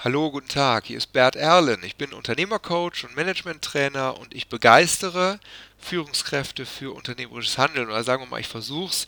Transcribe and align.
Hallo, 0.00 0.30
guten 0.30 0.46
Tag, 0.46 0.86
hier 0.86 0.96
ist 0.96 1.12
Bert 1.12 1.34
Erlen. 1.34 1.82
Ich 1.82 1.96
bin 1.96 2.12
Unternehmercoach 2.12 3.02
und 3.02 3.16
Managementtrainer 3.16 4.16
und 4.16 4.32
ich 4.32 4.46
begeistere 4.46 5.40
Führungskräfte 5.76 6.66
für 6.66 6.94
unternehmerisches 6.94 7.58
Handeln. 7.58 7.88
Oder 7.88 8.04
sagen 8.04 8.22
wir 8.22 8.28
mal, 8.28 8.38
ich 8.38 8.46
versuche 8.46 8.92
es. 8.92 9.06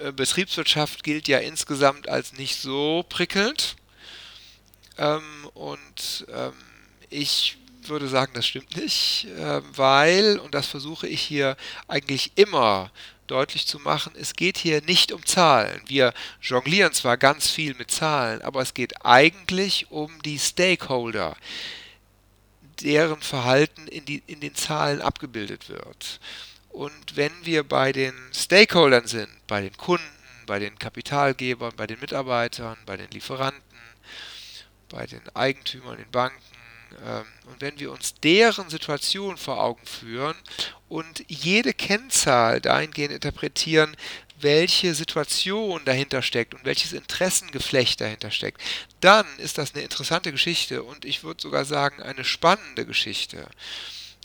Äh, 0.00 0.10
Betriebswirtschaft 0.10 1.04
gilt 1.04 1.28
ja 1.28 1.38
insgesamt 1.38 2.08
als 2.08 2.32
nicht 2.32 2.60
so 2.60 3.04
prickelnd. 3.08 3.76
Ähm, 4.98 5.48
und 5.54 6.26
ähm, 6.34 6.54
ich 7.08 7.58
würde 7.82 8.08
sagen, 8.08 8.32
das 8.34 8.48
stimmt 8.48 8.76
nicht, 8.76 9.28
äh, 9.38 9.62
weil, 9.76 10.40
und 10.40 10.56
das 10.56 10.66
versuche 10.66 11.06
ich 11.06 11.20
hier 11.20 11.56
eigentlich 11.86 12.32
immer 12.34 12.90
deutlich 13.26 13.66
zu 13.66 13.78
machen, 13.78 14.12
es 14.16 14.34
geht 14.34 14.58
hier 14.58 14.82
nicht 14.82 15.12
um 15.12 15.24
Zahlen. 15.24 15.80
Wir 15.86 16.12
jonglieren 16.40 16.92
zwar 16.92 17.16
ganz 17.16 17.50
viel 17.50 17.74
mit 17.74 17.90
Zahlen, 17.90 18.42
aber 18.42 18.62
es 18.62 18.74
geht 18.74 19.04
eigentlich 19.04 19.90
um 19.90 20.22
die 20.22 20.38
Stakeholder, 20.38 21.36
deren 22.80 23.20
Verhalten 23.20 23.88
in, 23.88 24.04
die, 24.04 24.22
in 24.26 24.40
den 24.40 24.54
Zahlen 24.54 25.00
abgebildet 25.00 25.68
wird. 25.68 26.20
Und 26.68 27.16
wenn 27.16 27.32
wir 27.42 27.64
bei 27.64 27.92
den 27.92 28.14
Stakeholdern 28.34 29.06
sind, 29.06 29.30
bei 29.46 29.62
den 29.62 29.76
Kunden, 29.76 30.04
bei 30.46 30.58
den 30.58 30.78
Kapitalgebern, 30.78 31.72
bei 31.76 31.86
den 31.86 31.98
Mitarbeitern, 32.00 32.76
bei 32.86 32.96
den 32.96 33.10
Lieferanten, 33.10 33.62
bei 34.88 35.06
den 35.06 35.22
Eigentümern, 35.34 35.96
den 35.96 36.10
Banken, 36.10 36.55
und 37.46 37.60
wenn 37.60 37.78
wir 37.78 37.92
uns 37.92 38.14
deren 38.14 38.68
Situation 38.70 39.36
vor 39.36 39.62
Augen 39.62 39.84
führen 39.86 40.36
und 40.88 41.24
jede 41.28 41.72
Kennzahl 41.72 42.60
dahingehend 42.60 43.12
interpretieren, 43.14 43.96
welche 44.40 44.94
Situation 44.94 45.84
dahinter 45.84 46.22
steckt 46.22 46.54
und 46.54 46.64
welches 46.64 46.92
Interessengeflecht 46.92 48.00
dahinter 48.00 48.30
steckt, 48.30 48.60
dann 49.00 49.26
ist 49.38 49.58
das 49.58 49.74
eine 49.74 49.82
interessante 49.82 50.32
Geschichte 50.32 50.82
und 50.82 51.04
ich 51.04 51.24
würde 51.24 51.40
sogar 51.40 51.64
sagen 51.64 52.02
eine 52.02 52.24
spannende 52.24 52.86
Geschichte. 52.86 53.48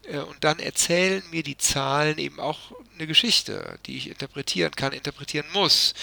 Äh, 0.03 0.19
und 0.19 0.43
dann 0.43 0.59
erzählen 0.59 1.23
mir 1.31 1.43
die 1.43 1.57
Zahlen 1.57 2.17
eben 2.17 2.39
auch 2.39 2.73
eine 2.95 3.07
Geschichte, 3.07 3.79
die 3.85 3.97
ich 3.97 4.09
interpretieren 4.09 4.71
kann, 4.75 4.93
interpretieren 4.93 5.47
muss. 5.53 5.93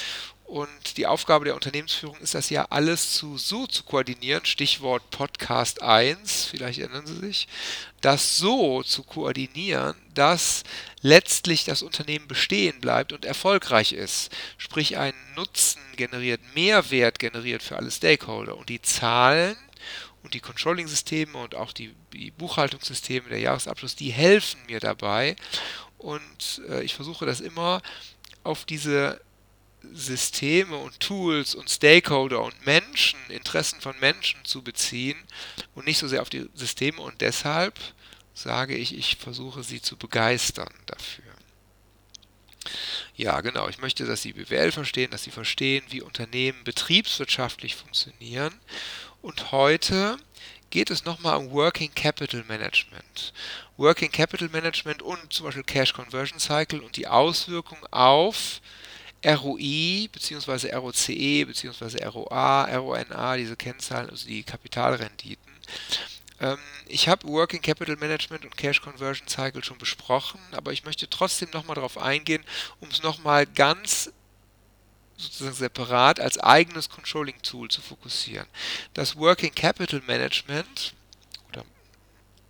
Und 0.48 0.96
die 0.96 1.06
Aufgabe 1.06 1.44
der 1.44 1.54
Unternehmensführung 1.54 2.16
ist 2.20 2.34
das 2.34 2.48
ja 2.48 2.64
alles 2.70 3.12
zu, 3.12 3.36
so 3.36 3.66
zu 3.66 3.82
koordinieren, 3.82 4.46
Stichwort 4.46 5.10
Podcast 5.10 5.82
1, 5.82 6.46
vielleicht 6.46 6.78
erinnern 6.78 7.06
Sie 7.06 7.18
sich, 7.18 7.48
das 8.00 8.38
so 8.38 8.82
zu 8.82 9.02
koordinieren, 9.02 9.94
dass 10.14 10.62
letztlich 11.02 11.66
das 11.66 11.82
Unternehmen 11.82 12.28
bestehen 12.28 12.80
bleibt 12.80 13.12
und 13.12 13.26
erfolgreich 13.26 13.92
ist. 13.92 14.34
Sprich, 14.56 14.96
einen 14.96 15.19
Nutzen 15.36 15.82
generiert, 15.96 16.41
Mehrwert 16.54 17.19
generiert 17.19 17.62
für 17.62 17.76
alle 17.76 17.91
Stakeholder. 17.91 18.56
Und 18.56 18.70
die 18.70 18.80
Zahlen 18.80 19.54
und 20.22 20.32
die 20.32 20.41
Controlling-Systeme 20.41 21.36
und 21.36 21.56
auch 21.56 21.72
die, 21.72 21.94
die 22.14 22.30
Buchhaltungssysteme, 22.30 23.28
der 23.28 23.41
Jahresabschluss, 23.41 23.96
die 23.96 24.12
helfen 24.12 24.60
mir 24.66 24.80
dabei. 24.80 25.36
Und 25.98 26.62
äh, 26.70 26.82
ich 26.84 26.94
versuche 26.94 27.26
das 27.26 27.41
immer 27.41 27.82
auf 28.44 28.64
diese 28.64 29.20
Systeme 29.92 30.76
und 30.76 31.00
Tools 31.00 31.54
und 31.54 31.70
Stakeholder 31.70 32.42
und 32.42 32.66
Menschen, 32.66 33.18
Interessen 33.28 33.80
von 33.80 33.98
Menschen 34.00 34.44
zu 34.44 34.62
beziehen 34.62 35.16
und 35.74 35.86
nicht 35.86 35.98
so 35.98 36.08
sehr 36.08 36.22
auf 36.22 36.30
die 36.30 36.48
Systeme 36.54 37.00
und 37.00 37.20
deshalb 37.20 37.78
sage 38.34 38.76
ich, 38.76 38.96
ich 38.96 39.16
versuche 39.16 39.62
sie 39.62 39.80
zu 39.80 39.96
begeistern 39.96 40.72
dafür. 40.86 41.24
Ja, 43.14 43.40
genau. 43.40 43.68
Ich 43.68 43.78
möchte, 43.78 44.04
dass 44.04 44.22
Sie 44.22 44.32
BWL 44.32 44.70
verstehen, 44.70 45.10
dass 45.10 45.24
Sie 45.24 45.30
verstehen, 45.30 45.84
wie 45.88 46.02
Unternehmen 46.02 46.62
betriebswirtschaftlich 46.64 47.74
funktionieren. 47.74 48.54
Und 49.22 49.50
heute 49.50 50.18
geht 50.70 50.90
es 50.90 51.04
nochmal 51.04 51.38
um 51.38 51.50
Working 51.50 51.92
Capital 51.94 52.44
Management. 52.44 53.32
Working 53.76 54.12
Capital 54.12 54.48
Management 54.48 55.02
und 55.02 55.32
zum 55.32 55.46
Beispiel 55.46 55.64
Cash 55.64 55.92
Conversion 55.92 56.38
Cycle 56.38 56.80
und 56.80 56.96
die 56.96 57.08
Auswirkungen 57.08 57.84
auf 57.91 58.60
ROI 59.24 60.08
bzw. 60.12 60.74
ROCE 60.74 61.44
bzw. 61.44 62.04
ROA, 62.04 62.76
RONA, 62.76 63.36
diese 63.36 63.56
Kennzahlen, 63.56 64.10
also 64.10 64.26
die 64.26 64.42
Kapitalrenditen. 64.42 65.52
Ähm, 66.40 66.58
ich 66.86 67.08
habe 67.08 67.26
Working 67.26 67.60
Capital 67.60 67.96
Management 67.96 68.44
und 68.44 68.56
Cash 68.56 68.80
Conversion 68.80 69.28
Cycle 69.28 69.64
schon 69.64 69.78
besprochen, 69.78 70.40
aber 70.52 70.72
ich 70.72 70.84
möchte 70.84 71.10
trotzdem 71.10 71.50
nochmal 71.52 71.74
darauf 71.74 71.98
eingehen, 71.98 72.44
um 72.80 72.88
es 72.88 73.02
nochmal 73.02 73.46
ganz 73.46 74.12
sozusagen 75.16 75.56
separat 75.56 76.20
als 76.20 76.38
eigenes 76.38 76.88
Controlling-Tool 76.88 77.68
zu 77.68 77.82
fokussieren. 77.82 78.46
Das 78.94 79.16
Working 79.16 79.52
Capital 79.52 80.00
Management 80.06 80.94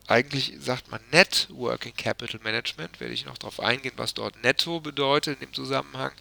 eigentlich 0.08 0.54
sagt 0.58 0.90
man 0.90 1.00
Net 1.12 1.46
Working 1.50 1.94
Capital 1.94 2.40
Management, 2.42 2.98
werde 2.98 3.12
ich 3.12 3.26
noch 3.26 3.36
darauf 3.38 3.60
eingehen, 3.60 3.92
was 3.96 4.14
dort 4.14 4.42
netto 4.42 4.80
bedeutet 4.80 5.34
in 5.34 5.46
dem 5.46 5.54
Zusammenhang, 5.54 6.12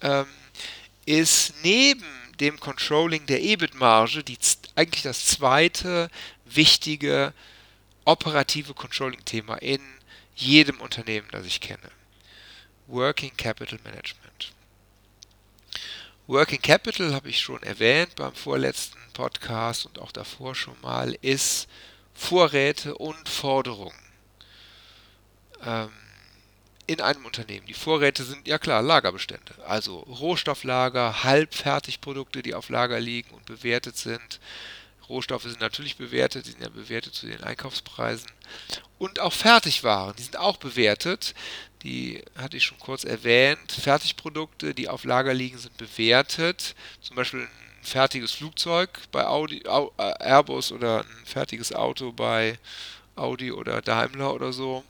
ähm, 0.00 0.26
ist 1.06 1.54
neben 1.62 2.04
dem 2.40 2.58
Controlling 2.58 3.24
der 3.26 3.40
EBIT-Marge 3.40 4.24
eigentlich 4.74 5.02
das 5.02 5.26
zweite 5.26 6.10
wichtige 6.44 7.32
operative 8.04 8.74
Controlling-Thema 8.74 9.56
in 9.56 9.80
jedem 10.34 10.80
Unternehmen, 10.80 11.28
das 11.30 11.46
ich 11.46 11.60
kenne. 11.60 11.90
Working 12.88 13.36
Capital 13.36 13.78
Management. 13.84 14.52
Working 16.26 16.60
Capital 16.60 17.14
habe 17.14 17.28
ich 17.28 17.38
schon 17.38 17.62
erwähnt 17.62 18.16
beim 18.16 18.34
vorletzten 18.34 18.98
Podcast 19.12 19.86
und 19.86 20.00
auch 20.00 20.10
davor 20.10 20.54
schon 20.54 20.80
mal, 20.80 21.16
ist 21.20 21.68
Vorräte 22.14 22.96
und 22.96 23.28
Forderungen 23.28 23.98
ähm, 25.64 25.90
in 26.86 27.00
einem 27.00 27.24
Unternehmen. 27.24 27.66
Die 27.66 27.74
Vorräte 27.74 28.24
sind 28.24 28.46
ja 28.46 28.58
klar 28.58 28.82
Lagerbestände, 28.82 29.54
also 29.66 30.00
Rohstofflager, 30.00 31.22
Halbfertigprodukte, 31.24 32.42
die 32.42 32.54
auf 32.54 32.68
Lager 32.68 33.00
liegen 33.00 33.30
und 33.30 33.46
bewertet 33.46 33.96
sind. 33.96 34.40
Rohstoffe 35.08 35.42
sind 35.42 35.60
natürlich 35.60 35.96
bewertet, 35.96 36.46
die 36.46 36.52
sind 36.52 36.62
ja 36.62 36.68
bewertet 36.68 37.14
zu 37.14 37.26
den 37.26 37.42
Einkaufspreisen. 37.42 38.30
Und 38.98 39.20
auch 39.20 39.32
Fertigwaren, 39.32 40.14
die 40.16 40.22
sind 40.22 40.38
auch 40.38 40.56
bewertet. 40.56 41.34
Die 41.82 42.22
hatte 42.36 42.56
ich 42.56 42.64
schon 42.64 42.78
kurz 42.78 43.04
erwähnt. 43.04 43.72
Fertigprodukte, 43.72 44.74
die 44.74 44.88
auf 44.88 45.04
Lager 45.04 45.34
liegen, 45.34 45.58
sind 45.58 45.76
bewertet. 45.76 46.74
Zum 47.00 47.16
Beispiel 47.16 47.48
ein 47.82 47.84
fertiges 47.84 48.32
Flugzeug 48.32 48.90
bei 49.10 49.26
Audi, 49.26 49.62
äh, 49.64 50.12
Airbus 50.20 50.72
oder 50.72 51.00
ein 51.00 51.26
fertiges 51.26 51.72
Auto 51.72 52.12
bei 52.12 52.58
Audi 53.16 53.50
oder 53.50 53.82
Daimler 53.82 54.32
oder 54.32 54.52
so, 54.52 54.84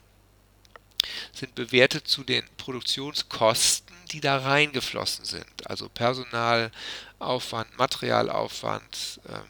sind 1.33 1.55
bewertet 1.55 2.07
zu 2.07 2.23
den 2.23 2.45
Produktionskosten, 2.59 3.97
die 4.13 4.21
da 4.21 4.39
reingeflossen 4.39 5.25
sind. 5.25 5.47
Also 5.69 5.89
Personalaufwand, 5.89 7.77
Materialaufwand, 7.77 9.21
ähm, 9.29 9.43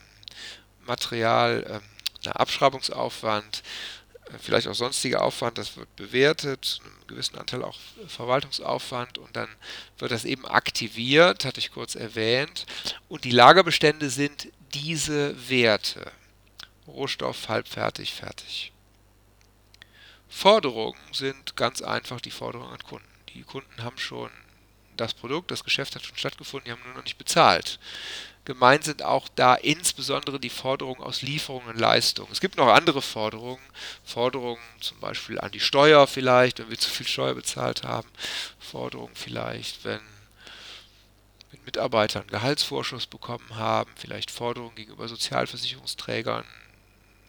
Material, 0.87 1.67
ähm, 1.69 2.33
Abschreibungsaufwand, 2.33 3.63
vielleicht 4.41 4.67
auch 4.69 4.75
sonstiger 4.75 5.23
Aufwand, 5.23 5.59
das 5.59 5.77
wird 5.77 5.95
bewertet, 5.97 6.81
einen 6.85 7.07
gewissen 7.07 7.39
Anteil 7.39 7.63
auch 7.63 7.79
Verwaltungsaufwand 8.09 9.19
und 9.19 9.35
dann 9.37 9.49
wird 9.99 10.11
das 10.11 10.25
eben 10.25 10.47
aktiviert, 10.47 11.45
hatte 11.45 11.61
ich 11.61 11.73
kurz 11.73 11.95
erwähnt. 11.95 12.67
Und 13.09 13.25
die 13.25 13.31
Lagerbestände 13.31 14.11
sind 14.11 14.49
diese 14.75 15.49
Werte. 15.49 16.11
Rohstoff, 16.87 17.49
halbfertig, 17.49 18.13
fertig. 18.13 18.73
Forderungen 20.29 20.99
sind 21.13 21.57
ganz 21.57 21.83
einfach 21.83 22.21
die 22.21 22.31
Forderungen 22.31 22.73
an 22.73 22.83
Kunden. 22.83 23.07
Die 23.35 23.43
Kunden 23.43 23.83
haben 23.83 23.99
schon 23.99 24.31
das 24.97 25.15
Produkt, 25.15 25.51
das 25.51 25.65
Geschäft 25.65 25.95
hat 25.95 26.05
schon 26.05 26.17
stattgefunden, 26.17 26.67
die 26.67 26.73
haben 26.73 26.83
nur 26.85 26.95
noch 26.95 27.05
nicht 27.05 27.19
bezahlt. 27.19 27.79
Gemeint 28.45 28.83
sind 28.83 29.05
auch 29.05 29.29
da 29.29 29.55
insbesondere 29.55 30.41
die 30.41 30.51
Forderungen 30.51 31.01
aus 31.01 31.23
Lieferungen 31.23 31.69
und 31.69 31.79
Leistungen. 31.79 32.33
Es 32.33 32.41
gibt 32.41 32.57
noch 32.57 32.67
andere 32.67 33.01
Forderungen, 33.01 33.63
Forderungen 34.05 34.61
zum 34.81 34.99
Beispiel 34.99 35.39
an 35.39 35.53
die 35.53 35.61
Steuer 35.61 36.09
vielleicht, 36.09 36.59
wenn 36.59 36.69
wir 36.69 36.79
zu 36.79 36.91
viel 36.91 37.07
Steuer 37.07 37.35
bezahlt 37.35 37.85
haben, 37.85 38.09
Forderungen 38.59 39.15
vielleicht, 39.15 39.85
wenn, 39.85 40.01
wenn 41.53 41.65
Mitarbeiter 41.65 42.19
einen 42.19 42.31
Gehaltsvorschuss 42.31 43.07
bekommen 43.07 43.55
haben, 43.55 43.93
vielleicht 43.95 44.33
Forderungen 44.33 44.75
gegenüber 44.75 45.07
Sozialversicherungsträgern. 45.07 46.45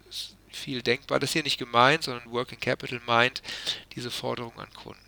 Ist 0.09 0.35
viel 0.49 0.81
denkbar. 0.81 1.19
Das 1.19 1.29
ist 1.29 1.33
hier 1.33 1.43
nicht 1.43 1.59
gemeint, 1.59 2.05
sondern 2.05 2.31
Working 2.31 2.59
Capital 2.59 3.01
meint 3.05 3.43
diese 3.95 4.09
Forderungen 4.09 4.59
an 4.59 4.73
Kunden. 4.73 4.99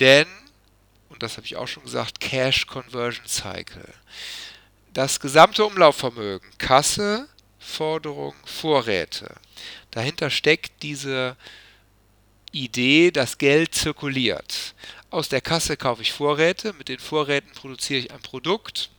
Denn, 0.00 0.26
und 1.08 1.22
das 1.22 1.36
habe 1.36 1.46
ich 1.46 1.54
auch 1.54 1.68
schon 1.68 1.84
gesagt, 1.84 2.18
Cash 2.18 2.66
Conversion 2.66 3.26
Cycle 3.26 3.94
das 4.92 5.20
gesamte 5.20 5.64
Umlaufvermögen, 5.64 6.50
Kasse, 6.58 7.28
Forderung, 7.58 8.34
Vorräte. 8.44 9.34
Dahinter 9.90 10.30
steckt 10.30 10.82
diese 10.82 11.36
Idee, 12.52 13.10
dass 13.10 13.38
Geld 13.38 13.74
zirkuliert. 13.74 14.74
Aus 15.10 15.28
der 15.28 15.40
Kasse 15.40 15.76
kaufe 15.76 16.02
ich 16.02 16.12
Vorräte, 16.12 16.72
mit 16.74 16.88
den 16.88 16.98
Vorräten 16.98 17.52
produziere 17.52 18.00
ich 18.00 18.10
ein 18.12 18.20
Produkt, 18.20 18.90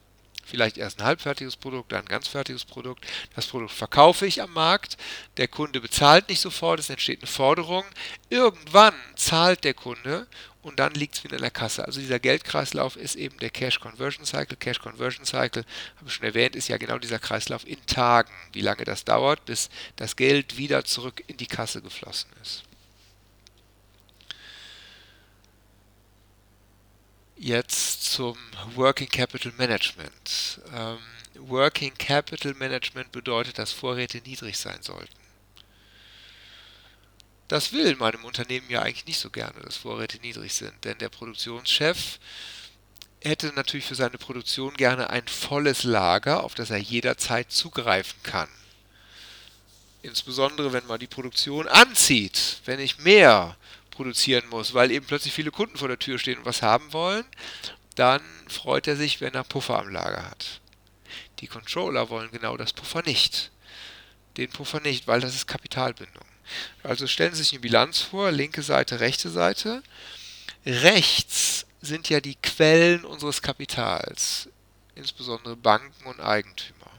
vielleicht 0.43 0.77
erst 0.77 0.99
ein 0.99 1.05
halbfertiges 1.05 1.55
Produkt, 1.55 1.91
dann 1.91 2.01
ein 2.01 2.07
ganz 2.07 2.27
fertiges 2.27 2.65
Produkt. 2.65 3.05
Das 3.35 3.47
Produkt 3.47 3.71
verkaufe 3.71 4.25
ich 4.25 4.41
am 4.41 4.51
Markt, 4.53 4.97
der 5.37 5.47
Kunde 5.47 5.79
bezahlt 5.79 6.27
nicht 6.29 6.41
sofort, 6.41 6.79
es 6.79 6.89
entsteht 6.89 7.21
eine 7.21 7.27
Forderung. 7.27 7.85
Irgendwann 8.29 8.95
zahlt 9.15 9.63
der 9.63 9.75
Kunde 9.75 10.27
und 10.61 10.79
dann 10.79 10.93
liegt 10.93 11.15
es 11.15 11.23
wieder 11.23 11.37
in 11.37 11.41
der 11.41 11.51
Kasse. 11.51 11.85
Also 11.85 11.99
dieser 12.01 12.19
Geldkreislauf 12.19 12.95
ist 12.95 13.15
eben 13.15 13.37
der 13.39 13.49
Cash 13.49 13.79
Conversion 13.79 14.25
Cycle. 14.25 14.57
Cash 14.57 14.79
Conversion 14.79 15.25
Cycle, 15.25 15.63
habe 15.97 16.07
ich 16.07 16.13
schon 16.13 16.25
erwähnt, 16.25 16.55
ist 16.55 16.67
ja 16.67 16.77
genau 16.77 16.97
dieser 16.97 17.19
Kreislauf 17.19 17.65
in 17.65 17.83
Tagen, 17.85 18.33
wie 18.51 18.61
lange 18.61 18.83
das 18.83 19.05
dauert, 19.05 19.45
bis 19.45 19.69
das 19.95 20.15
Geld 20.15 20.57
wieder 20.57 20.83
zurück 20.83 21.23
in 21.27 21.37
die 21.37 21.47
Kasse 21.47 21.81
geflossen 21.81 22.29
ist. 22.41 22.63
Jetzt 27.37 28.03
zum 28.11 28.37
Working 28.75 29.07
Capital 29.07 29.53
Management. 29.57 30.59
Ähm, 30.73 30.97
Working 31.35 31.93
Capital 31.97 32.53
Management 32.53 33.13
bedeutet, 33.13 33.57
dass 33.57 33.71
Vorräte 33.71 34.17
niedrig 34.17 34.57
sein 34.57 34.81
sollten. 34.81 35.18
Das 37.49 37.73
will 37.73 37.87
in 37.87 37.97
meinem 37.97 38.25
Unternehmen 38.25 38.69
ja 38.69 38.83
eigentlich 38.83 39.07
nicht 39.07 39.19
so 39.19 39.31
gerne, 39.31 39.59
dass 39.61 39.75
Vorräte 39.75 40.19
niedrig 40.19 40.53
sind, 40.53 40.85
denn 40.85 40.99
der 40.99 41.09
Produktionschef 41.09 42.19
hätte 43.21 43.47
natürlich 43.47 43.87
für 43.87 43.95
seine 43.95 44.19
Produktion 44.19 44.75
gerne 44.75 45.09
ein 45.09 45.27
volles 45.27 45.83
Lager, 45.83 46.43
auf 46.43 46.53
das 46.53 46.69
er 46.69 46.77
jederzeit 46.77 47.51
zugreifen 47.51 48.21
kann. 48.21 48.49
Insbesondere 50.03 50.73
wenn 50.73 50.85
man 50.85 50.99
die 50.99 51.07
Produktion 51.07 51.67
anzieht, 51.67 52.61
wenn 52.65 52.79
ich 52.79 52.99
mehr 52.99 53.57
produzieren 53.89 54.47
muss, 54.49 54.75
weil 54.75 54.91
eben 54.91 55.07
plötzlich 55.07 55.33
viele 55.33 55.51
Kunden 55.51 55.77
vor 55.77 55.87
der 55.87 55.99
Tür 55.99 56.19
stehen 56.19 56.37
und 56.37 56.45
was 56.45 56.61
haben 56.61 56.93
wollen, 56.93 57.25
dann 57.95 58.21
freut 58.47 58.87
er 58.87 58.95
sich, 58.95 59.21
wenn 59.21 59.33
er 59.33 59.43
Puffer 59.43 59.79
am 59.79 59.89
Lager 59.89 60.29
hat. 60.29 60.61
Die 61.39 61.47
Controller 61.47 62.09
wollen 62.11 62.29
genau 62.29 62.57
das 62.57 62.73
Puffer 62.73 63.01
nicht. 63.01 63.49
Den 64.37 64.51
Puffer 64.51 64.81
nicht, 64.81 65.07
weil 65.07 65.19
das 65.19 65.33
ist 65.33 65.47
Kapitalbindung. 65.47 66.23
Also 66.83 67.07
stellen 67.07 67.33
Sie 67.33 67.43
sich 67.43 67.53
eine 67.53 67.61
Bilanz 67.61 67.99
vor, 67.99 68.31
linke 68.31 68.61
Seite, 68.61 68.99
rechte 68.99 69.29
Seite. 69.29 69.83
Rechts 70.65 71.65
sind 71.81 72.09
ja 72.09 72.19
die 72.19 72.35
Quellen 72.35 73.05
unseres 73.05 73.41
Kapitals, 73.41 74.49
insbesondere 74.95 75.55
Banken 75.55 76.05
und 76.05 76.19
Eigentümer. 76.19 76.91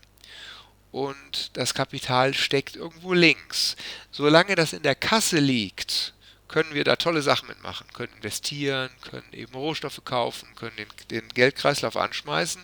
Und 0.93 1.57
das 1.57 1.75
Kapital 1.75 2.35
steckt 2.35 2.77
irgendwo 2.77 3.13
links. 3.13 3.77
Solange 4.11 4.55
das 4.55 4.73
in 4.73 4.83
der 4.83 4.95
Kasse 4.95 5.39
liegt, 5.39 6.15
können 6.49 6.75
wir 6.75 6.83
da 6.83 6.97
tolle 6.97 7.23
Sachen 7.23 7.49
mitmachen, 7.49 7.87
können 7.93 8.13
investieren, 8.17 8.91
können 9.09 9.33
eben 9.33 9.55
Rohstoffe 9.55 10.05
kaufen, 10.05 10.49
können 10.57 10.77
den, 10.77 10.89
den 11.11 11.29
Geldkreislauf 11.29 11.97
anschmeißen. 11.97 12.63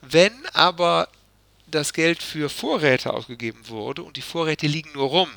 Wenn 0.00 0.46
aber 0.52 1.08
das 1.68 1.92
Geld 1.92 2.20
für 2.22 2.50
Vorräte 2.50 3.12
ausgegeben 3.12 3.68
wurde 3.68 4.02
und 4.02 4.16
die 4.16 4.22
Vorräte 4.22 4.66
liegen 4.66 4.92
nur 4.92 5.08
rum, 5.08 5.30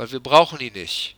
weil 0.00 0.12
wir 0.12 0.20
brauchen 0.20 0.58
die 0.58 0.70
nicht, 0.70 1.14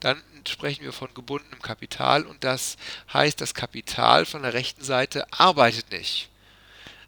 dann 0.00 0.20
sprechen 0.48 0.82
wir 0.82 0.92
von 0.92 1.14
gebundenem 1.14 1.62
Kapital 1.62 2.26
und 2.26 2.42
das 2.42 2.76
heißt, 3.12 3.40
das 3.40 3.54
Kapital 3.54 4.26
von 4.26 4.42
der 4.42 4.52
rechten 4.52 4.82
Seite 4.82 5.32
arbeitet 5.32 5.92
nicht. 5.92 6.28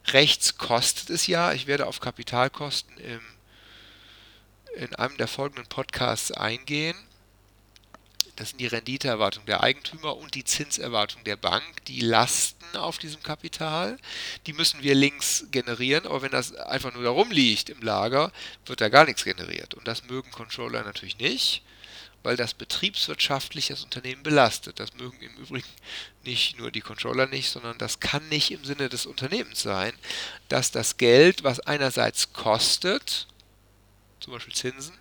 Rechts 0.07 0.57
kostet 0.57 1.11
es 1.11 1.27
ja, 1.27 1.53
ich 1.55 1.67
werde 1.67 1.89
auf 1.89 1.99
Kapitalkosten 1.99 2.97
im, 2.99 3.21
in 4.77 4.95
einem 4.95 5.17
der 5.17 5.27
folgenden 5.27 5.67
Podcasts 5.67 6.31
eingehen. 6.31 6.97
Das 8.39 8.51
sind 8.51 8.61
die 8.61 8.69
Renditeerwartung 8.69 9.45
der 9.47 9.65
Eigentümer 9.65 10.17
und 10.17 10.37
die 10.37 10.45
Zinserwartung 10.45 11.25
der 11.25 11.35
Bank, 11.35 11.85
die 11.87 11.99
Lasten 11.99 12.77
auf 12.77 12.99
diesem 12.99 13.21
Kapital. 13.21 13.99
Die 14.47 14.53
müssen 14.53 14.81
wir 14.85 14.95
links 14.95 15.47
generieren, 15.51 16.07
aber 16.07 16.23
wenn 16.23 16.31
das 16.31 16.55
einfach 16.55 16.95
nur 16.95 17.03
da 17.03 17.11
rumliegt 17.11 17.69
im 17.69 17.83
Lager, 17.83 18.31
wird 18.65 18.81
da 18.81 18.91
gar 18.91 19.07
nichts 19.07 19.25
generiert. 19.25 19.75
Und 19.75 19.89
das 19.89 20.05
mögen 20.05 20.31
Controller 20.31 20.85
natürlich 20.85 21.19
nicht, 21.19 21.65
weil 22.23 22.37
das 22.37 22.55
betriebswirtschaftlich 22.55 23.67
das 23.67 23.83
Unternehmen 23.83 24.23
belastet. 24.23 24.79
Das 24.79 24.95
mögen 24.95 25.21
im 25.21 25.35
Übrigen 25.35 25.67
nicht 26.23 26.59
nur 26.59 26.71
die 26.71 26.81
Controller 26.81 27.27
nicht, 27.27 27.51
sondern 27.51 27.77
das 27.79 27.99
kann 27.99 28.29
nicht 28.29 28.53
im 28.53 28.65
Sinne 28.65 28.89
des 28.89 29.05
Unternehmens 29.05 29.63
sein, 29.63 29.93
dass 30.49 30.71
das 30.71 30.97
Geld, 30.97 31.43
was 31.43 31.59
einerseits 31.59 32.33
kostet, 32.33 33.27
zum 34.21 34.33
Beispiel 34.33 34.55
Zinsen, 34.55 34.97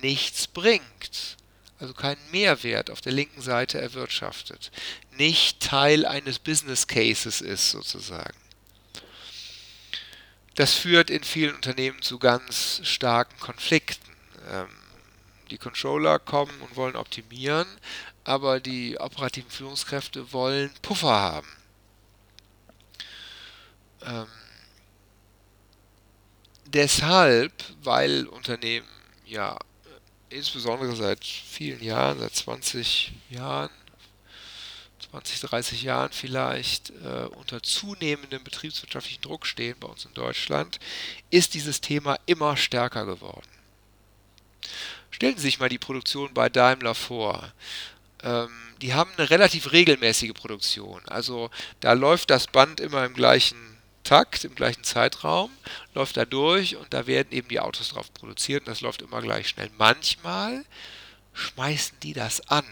nichts 0.00 0.46
bringt 0.46 1.36
also 1.80 1.94
keinen 1.94 2.20
Mehrwert 2.30 2.90
auf 2.90 3.00
der 3.00 3.12
linken 3.12 3.40
Seite 3.40 3.80
erwirtschaftet, 3.80 4.70
nicht 5.16 5.60
Teil 5.60 6.04
eines 6.06 6.38
Business 6.38 6.86
Cases 6.86 7.40
ist 7.40 7.70
sozusagen. 7.70 8.36
Das 10.56 10.74
führt 10.74 11.08
in 11.08 11.24
vielen 11.24 11.54
Unternehmen 11.54 12.02
zu 12.02 12.18
ganz 12.18 12.80
starken 12.84 13.38
Konflikten. 13.40 14.10
Ähm, 14.50 14.68
die 15.50 15.58
Controller 15.58 16.18
kommen 16.18 16.60
und 16.60 16.76
wollen 16.76 16.96
optimieren, 16.96 17.66
aber 18.24 18.60
die 18.60 18.98
operativen 18.98 19.50
Führungskräfte 19.50 20.32
wollen 20.32 20.70
Puffer 20.82 21.08
haben. 21.08 21.48
Ähm, 24.02 24.26
deshalb, 26.66 27.52
weil 27.82 28.26
Unternehmen 28.26 28.88
ja 29.24 29.58
insbesondere 30.30 30.94
seit 30.96 31.24
vielen 31.24 31.82
Jahren, 31.82 32.18
seit 32.18 32.34
20 32.34 33.12
Jahren, 33.30 33.70
20, 35.10 35.40
30 35.40 35.82
Jahren 35.82 36.12
vielleicht 36.12 36.90
äh, 36.90 37.26
unter 37.36 37.62
zunehmendem 37.62 38.44
betriebswirtschaftlichen 38.44 39.22
Druck 39.22 39.46
stehen 39.46 39.76
bei 39.80 39.88
uns 39.88 40.04
in 40.04 40.14
Deutschland, 40.14 40.78
ist 41.30 41.54
dieses 41.54 41.80
Thema 41.80 42.18
immer 42.26 42.56
stärker 42.56 43.06
geworden. 43.06 43.48
Stellen 45.10 45.36
Sie 45.36 45.42
sich 45.42 45.58
mal 45.58 45.68
die 45.68 45.78
Produktion 45.78 46.32
bei 46.32 46.48
Daimler 46.48 46.94
vor. 46.94 47.52
Ähm, 48.22 48.50
die 48.80 48.94
haben 48.94 49.10
eine 49.16 49.30
relativ 49.30 49.72
regelmäßige 49.72 50.32
Produktion. 50.32 51.02
Also 51.06 51.50
da 51.80 51.92
läuft 51.92 52.30
das 52.30 52.46
Band 52.46 52.80
immer 52.80 53.04
im 53.04 53.14
gleichen 53.14 53.69
Takt, 54.10 54.42
im 54.42 54.56
gleichen 54.56 54.82
Zeitraum, 54.82 55.52
läuft 55.94 56.16
da 56.16 56.24
durch 56.24 56.74
und 56.74 56.92
da 56.92 57.06
werden 57.06 57.30
eben 57.30 57.46
die 57.46 57.60
Autos 57.60 57.90
drauf 57.90 58.12
produziert 58.12 58.62
und 58.62 58.66
das 58.66 58.80
läuft 58.80 59.02
immer 59.02 59.22
gleich 59.22 59.46
schnell. 59.46 59.70
Manchmal 59.78 60.64
schmeißen 61.32 61.96
die 62.00 62.12
das 62.12 62.40
an, 62.48 62.64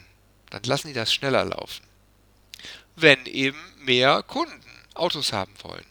dann 0.51 0.65
lassen 0.65 0.89
die 0.89 0.95
das 0.95 1.15
schneller 1.15 1.45
laufen. 1.45 1.87
Wenn 2.97 3.25
eben 3.27 3.57
mehr 3.79 4.25
Kunden 4.25 4.61
Autos 4.95 5.33
haben 5.33 5.55
wollen. 5.63 5.87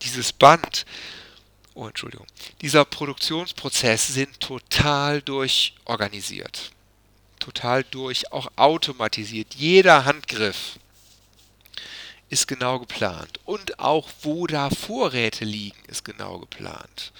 Dieses 0.00 0.32
Band, 0.32 0.86
oh 1.74 1.86
Entschuldigung, 1.86 2.26
dieser 2.62 2.86
Produktionsprozess 2.86 4.06
sind 4.14 4.40
total 4.40 5.20
durchorganisiert. 5.20 6.70
Total 7.38 7.84
durch, 7.84 8.32
auch 8.32 8.50
automatisiert. 8.56 9.52
Jeder 9.56 10.06
Handgriff 10.06 10.78
ist 12.32 12.48
genau 12.48 12.78
geplant. 12.78 13.40
Und 13.44 13.78
auch 13.78 14.08
wo 14.22 14.46
da 14.46 14.70
Vorräte 14.70 15.44
liegen, 15.44 15.78
ist 15.86 16.02
genau 16.02 16.38
geplant. 16.38 17.12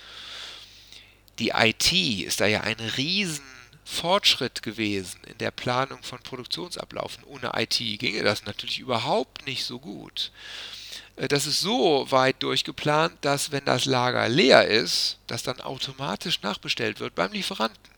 Die 1.39 1.51
IT 1.51 1.93
ist 1.93 2.41
da 2.41 2.47
ja 2.47 2.63
ein 2.63 2.81
riesen 2.81 3.45
Fortschritt 3.85 4.63
gewesen 4.63 5.21
in 5.25 5.37
der 5.37 5.51
Planung 5.51 6.03
von 6.03 6.19
Produktionsablaufen. 6.23 7.25
Ohne 7.25 7.53
IT 7.57 7.77
ginge 7.77 8.23
das 8.23 8.47
natürlich 8.47 8.79
überhaupt 8.79 9.47
nicht 9.47 9.65
so 9.65 9.79
gut. 9.79 10.33
Äh, 11.17 11.29
das 11.29 11.47
ist 11.47 11.61
so 11.61 12.11
weit 12.11 12.43
durchgeplant, 12.43 13.13
dass 13.21 13.53
wenn 13.53 13.67
das 13.67 13.85
Lager 13.85 14.27
leer 14.31 14.67
ist, 14.67 15.19
das 15.27 15.43
dann 15.43 15.61
automatisch 15.61 16.41
nachbestellt 16.41 17.01
wird 17.01 17.15
beim 17.15 17.33
Lieferanten. 17.33 17.93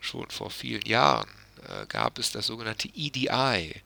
Schon 0.00 0.28
vor 0.30 0.50
vielen 0.50 0.84
Jahren 0.84 1.30
äh, 1.68 1.86
gab 1.86 2.18
es 2.18 2.32
das 2.32 2.46
sogenannte 2.46 2.88
EDI, 2.94 3.82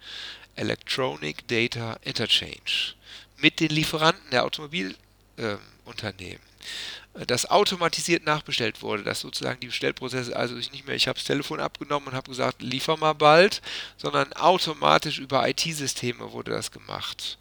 Electronic 0.60 1.48
Data 1.48 1.98
Interchange 2.02 2.94
mit 3.38 3.60
den 3.60 3.70
Lieferanten 3.70 4.30
der 4.30 4.44
Automobilunternehmen. 4.44 6.44
Äh, 7.14 7.26
das 7.26 7.46
automatisiert 7.46 8.24
nachbestellt 8.24 8.82
wurde, 8.82 9.02
dass 9.02 9.20
sozusagen 9.20 9.60
die 9.60 9.68
Bestellprozesse, 9.68 10.36
also 10.36 10.58
ich 10.58 10.72
nicht 10.72 10.86
mehr, 10.86 10.96
ich 10.96 11.08
habe 11.08 11.18
das 11.18 11.24
Telefon 11.24 11.60
abgenommen 11.60 12.08
und 12.08 12.14
habe 12.14 12.28
gesagt, 12.28 12.60
liefer 12.60 12.98
mal 12.98 13.14
bald, 13.14 13.62
sondern 13.96 14.34
automatisch 14.34 15.18
über 15.18 15.48
IT-Systeme 15.48 16.32
wurde 16.32 16.50
das 16.50 16.70
gemacht. 16.70 17.38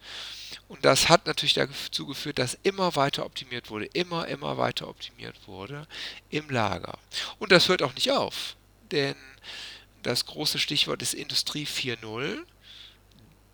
Und 0.68 0.84
das 0.84 1.08
hat 1.08 1.26
natürlich 1.26 1.54
dazu 1.54 2.06
geführt, 2.06 2.38
dass 2.38 2.56
immer 2.62 2.96
weiter 2.96 3.26
optimiert 3.26 3.70
wurde, 3.70 3.86
immer, 3.86 4.28
immer 4.28 4.56
weiter 4.56 4.88
optimiert 4.88 5.36
wurde 5.46 5.86
im 6.30 6.48
Lager. 6.48 6.98
Und 7.38 7.52
das 7.52 7.68
hört 7.68 7.82
auch 7.82 7.94
nicht 7.94 8.12
auf, 8.12 8.56
denn 8.90 9.16
das 10.02 10.24
große 10.24 10.58
Stichwort 10.58 11.02
ist 11.02 11.12
Industrie 11.12 11.66
4.0. 11.66 12.44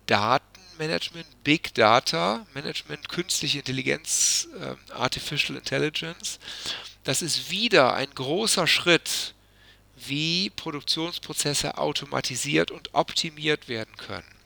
Datenmanagement, 0.07 1.43
Big 1.43 1.73
Data 1.75 2.45
Management, 2.53 3.09
künstliche 3.09 3.59
Intelligenz, 3.59 4.47
äh, 4.59 4.93
Artificial 4.93 5.57
Intelligence. 5.57 6.39
Das 7.03 7.21
ist 7.21 7.51
wieder 7.51 7.93
ein 7.93 8.09
großer 8.13 8.67
Schritt, 8.67 9.33
wie 9.95 10.49
Produktionsprozesse 10.51 11.77
automatisiert 11.77 12.71
und 12.71 12.93
optimiert 12.93 13.67
werden 13.67 13.95
können. 13.97 14.37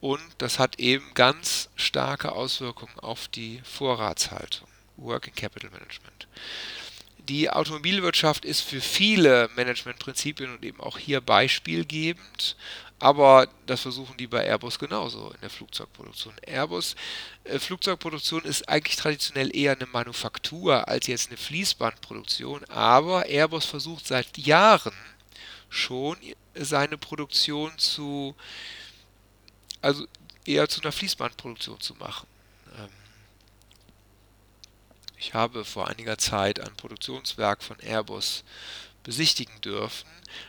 Und 0.00 0.22
das 0.38 0.58
hat 0.58 0.78
eben 0.78 1.12
ganz 1.14 1.68
starke 1.76 2.32
Auswirkungen 2.32 2.98
auf 3.00 3.28
die 3.28 3.60
Vorratshaltung, 3.64 4.66
Working 4.96 5.34
Capital 5.34 5.70
Management. 5.70 6.26
Die 7.30 7.48
Automobilwirtschaft 7.48 8.44
ist 8.44 8.62
für 8.62 8.80
viele 8.80 9.48
Managementprinzipien 9.54 10.52
und 10.52 10.64
eben 10.64 10.80
auch 10.80 10.98
hier 10.98 11.20
beispielgebend, 11.20 12.56
aber 12.98 13.46
das 13.66 13.82
versuchen 13.82 14.16
die 14.16 14.26
bei 14.26 14.44
Airbus 14.44 14.80
genauso 14.80 15.30
in 15.30 15.40
der 15.40 15.48
Flugzeugproduktion. 15.48 16.34
Airbus 16.44 16.96
äh, 17.44 17.60
Flugzeugproduktion 17.60 18.42
ist 18.42 18.68
eigentlich 18.68 18.96
traditionell 18.96 19.56
eher 19.56 19.76
eine 19.76 19.86
Manufaktur 19.86 20.88
als 20.88 21.06
jetzt 21.06 21.28
eine 21.28 21.36
Fließbandproduktion, 21.36 22.64
aber 22.64 23.26
Airbus 23.26 23.64
versucht 23.64 24.08
seit 24.08 24.36
Jahren 24.36 24.92
schon 25.68 26.16
seine 26.56 26.98
Produktion 26.98 27.70
zu 27.78 28.34
also 29.82 30.04
eher 30.44 30.68
zu 30.68 30.80
einer 30.80 30.90
Fließbandproduktion 30.90 31.78
zu 31.78 31.94
machen. 31.94 32.26
Ähm, 32.76 32.88
ich 35.20 35.34
habe 35.34 35.66
vor 35.66 35.88
einiger 35.88 36.16
Zeit 36.16 36.60
ein 36.60 36.74
Produktionswerk 36.76 37.62
von 37.62 37.78
Airbus 37.80 38.42
besichtigen 39.02 39.60
dürfen. 39.60 40.08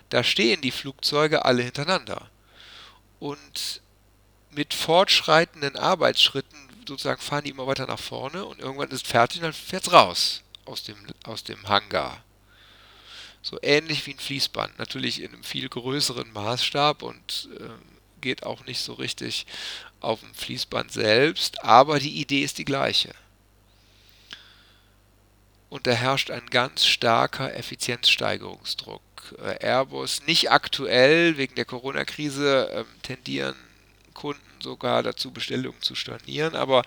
Da 0.10 0.24
stehen 0.24 0.62
die 0.62 0.72
Flugzeuge 0.72 1.44
alle 1.44 1.62
hintereinander. 1.62 2.32
Und 3.20 3.82
mit 4.50 4.74
fortschreitenden 4.74 5.76
Arbeitsschritten 5.76 6.58
sozusagen 6.88 7.22
fahren 7.22 7.44
die 7.44 7.50
immer 7.50 7.68
weiter 7.68 7.86
nach 7.86 8.00
vorne 8.00 8.46
und 8.46 8.60
irgendwann 8.60 8.92
ist 8.92 9.08
fertig 9.08 9.40
und 9.40 9.44
dann 9.44 9.54
fährt 9.54 9.88
es 9.88 9.94
raus 9.94 10.42
aus 10.64 10.84
dem, 10.84 10.98
aus 11.26 11.44
dem 11.44 11.68
Hangar. 11.68 12.24
So 13.42 13.60
ähnlich 13.62 14.06
wie 14.08 14.14
ein 14.14 14.20
Fließband, 14.20 14.80
natürlich 14.80 15.22
in 15.22 15.34
einem 15.34 15.44
viel 15.44 15.68
größeren 15.68 16.32
Maßstab 16.32 17.04
und 17.04 17.50
äh, 17.60 18.22
geht 18.22 18.44
auch 18.44 18.66
nicht 18.66 18.80
so 18.80 18.94
richtig 18.94 19.46
auf 20.00 20.22
dem 20.22 20.34
Fließband 20.34 20.94
selbst, 20.94 21.62
aber 21.64 22.00
die 22.00 22.22
Idee 22.22 22.44
ist 22.44 22.58
die 22.58 22.66
gleiche. 22.66 23.14
Und 25.72 25.88
da 25.88 25.92
herrscht 25.92 26.32
ein 26.32 26.48
ganz 26.50 26.86
starker 26.86 27.56
Effizienzsteigerungsdruck. 27.56 29.02
Äh, 29.42 29.66
Airbus 29.66 30.22
nicht 30.28 30.52
aktuell 30.52 31.38
wegen 31.38 31.56
der 31.56 31.64
Corona-Krise 31.64 32.70
ähm, 32.74 32.86
tendieren 33.04 33.56
Kunden 34.14 34.42
sogar 34.62 35.02
dazu, 35.02 35.32
Bestellungen 35.32 35.82
zu 35.82 35.96
stornieren, 35.96 36.58
aber 36.58 36.84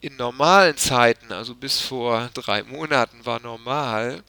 in 0.00 0.16
normalen 0.16 0.78
Zeiten, 0.78 1.32
also 1.32 1.54
bis 1.54 1.80
vor 1.80 2.30
drei 2.32 2.62
Monaten 2.62 3.26
war 3.26 3.40
normal, 3.40 4.22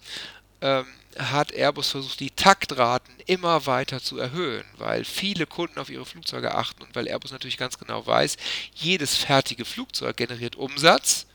ähm, 0.60 0.86
hat 1.18 1.54
Airbus 1.54 1.92
versucht, 1.92 2.20
die 2.20 2.32
Taktraten 2.32 3.16
immer 3.28 3.66
weiter 3.66 4.02
zu 4.02 4.18
erhöhen, 4.20 4.66
weil 4.78 5.06
viele 5.06 5.46
Kunden 5.48 5.80
auf 5.80 5.90
ihre 5.90 6.06
Flugzeuge 6.06 6.54
achten 6.54 6.84
und 6.84 6.94
weil 6.96 7.08
Airbus 7.08 7.32
natürlich 7.32 7.58
ganz 7.58 7.78
genau 7.78 8.06
weiß, 8.06 8.36
jedes 8.76 9.16
fertige 9.16 9.64
Flugzeug 9.64 10.18
generiert 10.18 10.58
Umsatz 10.58 11.28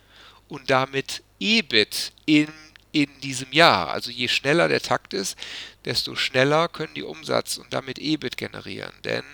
und 0.48 0.68
damit 0.68 1.22
EBIT 1.44 2.12
in, 2.24 2.48
in 2.92 3.08
diesem 3.20 3.52
Jahr. 3.52 3.90
Also 3.90 4.10
je 4.10 4.28
schneller 4.28 4.68
der 4.68 4.80
Takt 4.80 5.12
ist, 5.12 5.36
desto 5.84 6.16
schneller 6.16 6.68
können 6.68 6.94
die 6.94 7.02
Umsatz 7.02 7.58
und 7.58 7.72
damit 7.72 7.98
EBIT 7.98 8.38
generieren. 8.38 8.92
Denn 9.04 9.24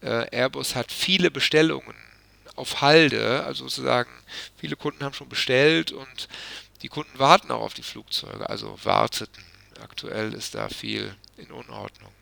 äh, 0.00 0.28
Airbus 0.30 0.76
hat 0.76 0.92
viele 0.92 1.30
Bestellungen 1.30 1.96
auf 2.54 2.80
Halde, 2.80 3.44
also 3.44 3.64
sozusagen 3.64 4.10
viele 4.56 4.76
Kunden 4.76 5.04
haben 5.04 5.14
schon 5.14 5.28
bestellt 5.28 5.92
und 5.92 6.28
die 6.82 6.88
Kunden 6.88 7.18
warten 7.18 7.50
auch 7.50 7.62
auf 7.62 7.74
die 7.74 7.82
Flugzeuge, 7.82 8.48
also 8.48 8.78
warteten. 8.84 9.44
Aktuell 9.80 10.34
ist 10.34 10.54
da 10.54 10.68
viel 10.68 11.14
in 11.36 11.50
Unordnung. 11.50 12.12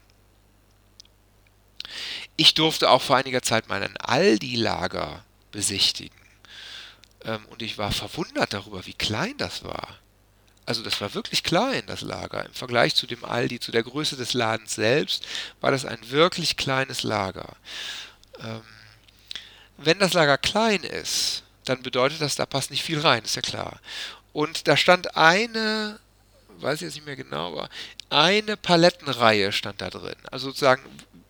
Ich 2.37 2.55
durfte 2.55 2.90
auch 2.90 3.02
vor 3.02 3.16
einiger 3.16 3.43
Zeit 3.43 3.69
meinen 3.69 3.97
Aldi-Lager 3.99 5.25
besichtigen. 5.52 6.25
Ähm, 7.26 7.45
und 7.47 7.62
ich 7.62 7.76
war 7.76 7.92
verwundert 7.92 8.52
darüber, 8.52 8.87
wie 8.87 8.95
klein 8.95 9.37
das 9.37 9.64
war. 9.64 9.99
Also 10.64 10.83
das 10.83 11.00
war 11.00 11.14
wirklich 11.14 11.42
klein, 11.42 11.85
das 11.87 12.00
Lager. 12.00 12.45
Im 12.45 12.54
Vergleich 12.54 12.95
zu 12.95 13.06
dem 13.06 13.25
Aldi, 13.25 13.61
zu 13.61 13.71
der 13.71 13.83
Größe 13.83 14.16
des 14.16 14.33
Ladens 14.33 14.75
selbst, 14.75 15.25
war 15.61 15.71
das 15.71 15.85
ein 15.85 16.11
wirklich 16.11 16.56
kleines 16.56 17.02
Lager. 17.02 17.56
Ähm, 18.40 18.62
wenn 19.76 19.99
das 19.99 20.14
Lager 20.14 20.38
klein 20.38 20.83
ist, 20.83 21.42
dann 21.64 21.83
bedeutet 21.83 22.21
das, 22.21 22.37
da 22.37 22.47
passt 22.47 22.71
nicht 22.71 22.83
viel 22.83 23.00
rein, 23.00 23.25
ist 23.25 23.37
ja 23.37 23.42
klar. 23.42 23.80
Und 24.33 24.66
da 24.68 24.76
stand 24.76 25.16
eine 25.16 26.00
weiß 26.61 26.76
ich 26.76 26.83
jetzt 26.83 26.95
nicht 26.95 27.06
mehr 27.06 27.16
genau, 27.16 27.49
aber 27.52 27.68
eine 28.11 28.56
Palettenreihe 28.56 29.52
stand 29.52 29.80
da 29.80 29.90
drin. 29.90 30.16
Also 30.30 30.49
sozusagen 30.49 30.83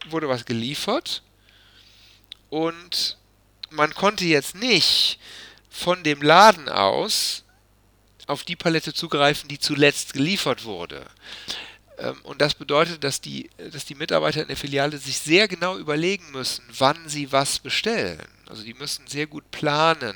wurde 0.08 0.28
was 0.28 0.44
geliefert 0.44 1.22
und 2.50 3.16
man 3.70 3.94
konnte 3.94 4.24
jetzt 4.24 4.54
nicht 4.54 5.18
von 5.76 6.02
dem 6.02 6.22
Laden 6.22 6.68
aus 6.68 7.44
auf 8.26 8.42
die 8.42 8.56
Palette 8.56 8.92
zugreifen, 8.92 9.48
die 9.48 9.58
zuletzt 9.58 10.14
geliefert 10.14 10.64
wurde. 10.64 11.06
Ähm, 11.98 12.16
und 12.24 12.40
das 12.40 12.54
bedeutet, 12.54 13.04
dass 13.04 13.20
die, 13.20 13.50
dass 13.72 13.84
die 13.84 13.94
Mitarbeiter 13.94 14.42
in 14.42 14.48
der 14.48 14.56
Filiale 14.56 14.98
sich 14.98 15.18
sehr 15.18 15.48
genau 15.48 15.76
überlegen 15.76 16.30
müssen, 16.32 16.64
wann 16.78 17.08
sie 17.08 17.30
was 17.30 17.58
bestellen. 17.58 18.26
Also 18.48 18.62
die 18.62 18.74
müssen 18.74 19.06
sehr 19.06 19.26
gut 19.26 19.50
planen, 19.50 20.14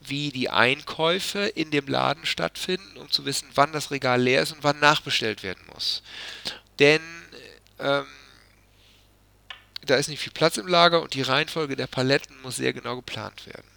wie 0.00 0.30
die 0.30 0.48
Einkäufe 0.50 1.40
in 1.40 1.70
dem 1.70 1.86
Laden 1.86 2.24
stattfinden, 2.24 2.96
um 2.96 3.10
zu 3.10 3.24
wissen, 3.24 3.48
wann 3.54 3.72
das 3.72 3.90
Regal 3.90 4.20
leer 4.22 4.42
ist 4.42 4.52
und 4.52 4.62
wann 4.62 4.80
nachbestellt 4.80 5.42
werden 5.42 5.64
muss. 5.72 6.02
Denn 6.78 7.02
ähm, 7.78 8.06
da 9.82 9.96
ist 9.96 10.08
nicht 10.08 10.20
viel 10.20 10.32
Platz 10.32 10.56
im 10.56 10.66
Lager 10.66 11.02
und 11.02 11.14
die 11.14 11.22
Reihenfolge 11.22 11.76
der 11.76 11.86
Paletten 11.86 12.40
muss 12.42 12.56
sehr 12.56 12.72
genau 12.72 12.96
geplant 12.96 13.46
werden. 13.46 13.73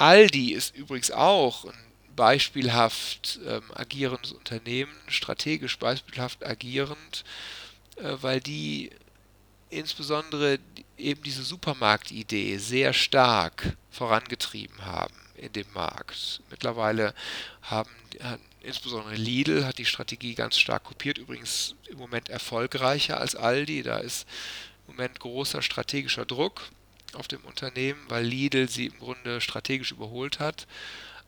Aldi 0.00 0.54
ist 0.54 0.74
übrigens 0.74 1.10
auch 1.10 1.66
ein 1.66 1.74
beispielhaft 2.16 3.38
ähm, 3.46 3.62
agierendes 3.74 4.32
Unternehmen, 4.32 4.92
strategisch 5.08 5.78
beispielhaft 5.78 6.44
agierend, 6.44 7.24
äh, 7.96 8.16
weil 8.20 8.40
die 8.40 8.90
insbesondere 9.68 10.58
eben 10.96 11.22
diese 11.22 11.42
Supermarktidee 11.42 12.56
sehr 12.56 12.92
stark 12.94 13.76
vorangetrieben 13.90 14.86
haben 14.86 15.14
in 15.36 15.52
dem 15.52 15.70
Markt. 15.74 16.40
Mittlerweile 16.50 17.14
haben 17.62 17.90
hat, 18.22 18.40
insbesondere 18.62 19.14
Lidl 19.14 19.66
hat 19.66 19.78
die 19.78 19.84
Strategie 19.84 20.34
ganz 20.34 20.56
stark 20.58 20.84
kopiert, 20.84 21.18
übrigens 21.18 21.74
im 21.88 21.98
Moment 21.98 22.30
erfolgreicher 22.30 23.20
als 23.20 23.36
Aldi. 23.36 23.82
Da 23.82 23.98
ist 23.98 24.26
im 24.88 24.94
Moment 24.94 25.20
großer 25.20 25.60
strategischer 25.60 26.24
Druck 26.24 26.70
auf 27.14 27.28
dem 27.28 27.40
Unternehmen, 27.44 28.00
weil 28.08 28.24
Lidl 28.24 28.68
sie 28.68 28.86
im 28.86 28.98
Grunde 28.98 29.40
strategisch 29.40 29.92
überholt 29.92 30.38
hat. 30.38 30.66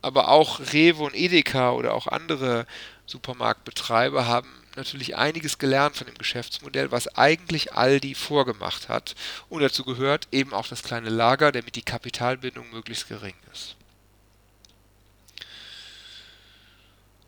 Aber 0.01 0.29
auch 0.29 0.61
Rewe 0.73 1.05
und 1.05 1.15
Edeka 1.15 1.73
oder 1.73 1.95
auch 1.95 2.09
andere 2.09 2.67
Supermarktbetreiber 3.07 4.27
haben 4.27 4.49
natürlich 4.77 5.17
einiges 5.17 5.59
gelernt 5.59 5.97
von 5.97 6.07
dem 6.07 6.17
Geschäftsmodell, 6.19 6.91
was 6.91 7.09
eigentlich 7.17 7.75
Aldi 7.75 8.15
vorgemacht 8.15 8.89
hat. 8.89 9.15
Und 9.49 9.63
dazu 9.63 9.85
gehört 9.85 10.29
eben 10.33 10.55
auch 10.55 10.67
das 10.67 10.83
kleine 10.83 11.11
Lager, 11.11 11.53
damit 11.53 11.77
die 11.77 11.83
Kapitalbindung 11.83 12.71
möglichst 12.71 13.09
gering 13.09 13.35
ist. 13.53 13.77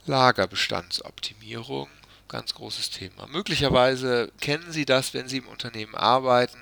Lagerbestandsoptimierung, 0.07 1.89
ganz 2.29 2.55
großes 2.55 2.91
Thema. 2.91 3.27
Möglicherweise 3.27 4.31
kennen 4.41 4.71
Sie 4.71 4.85
das, 4.85 5.15
wenn 5.15 5.29
Sie 5.29 5.39
im 5.39 5.49
Unternehmen 5.49 5.95
arbeiten, 5.95 6.59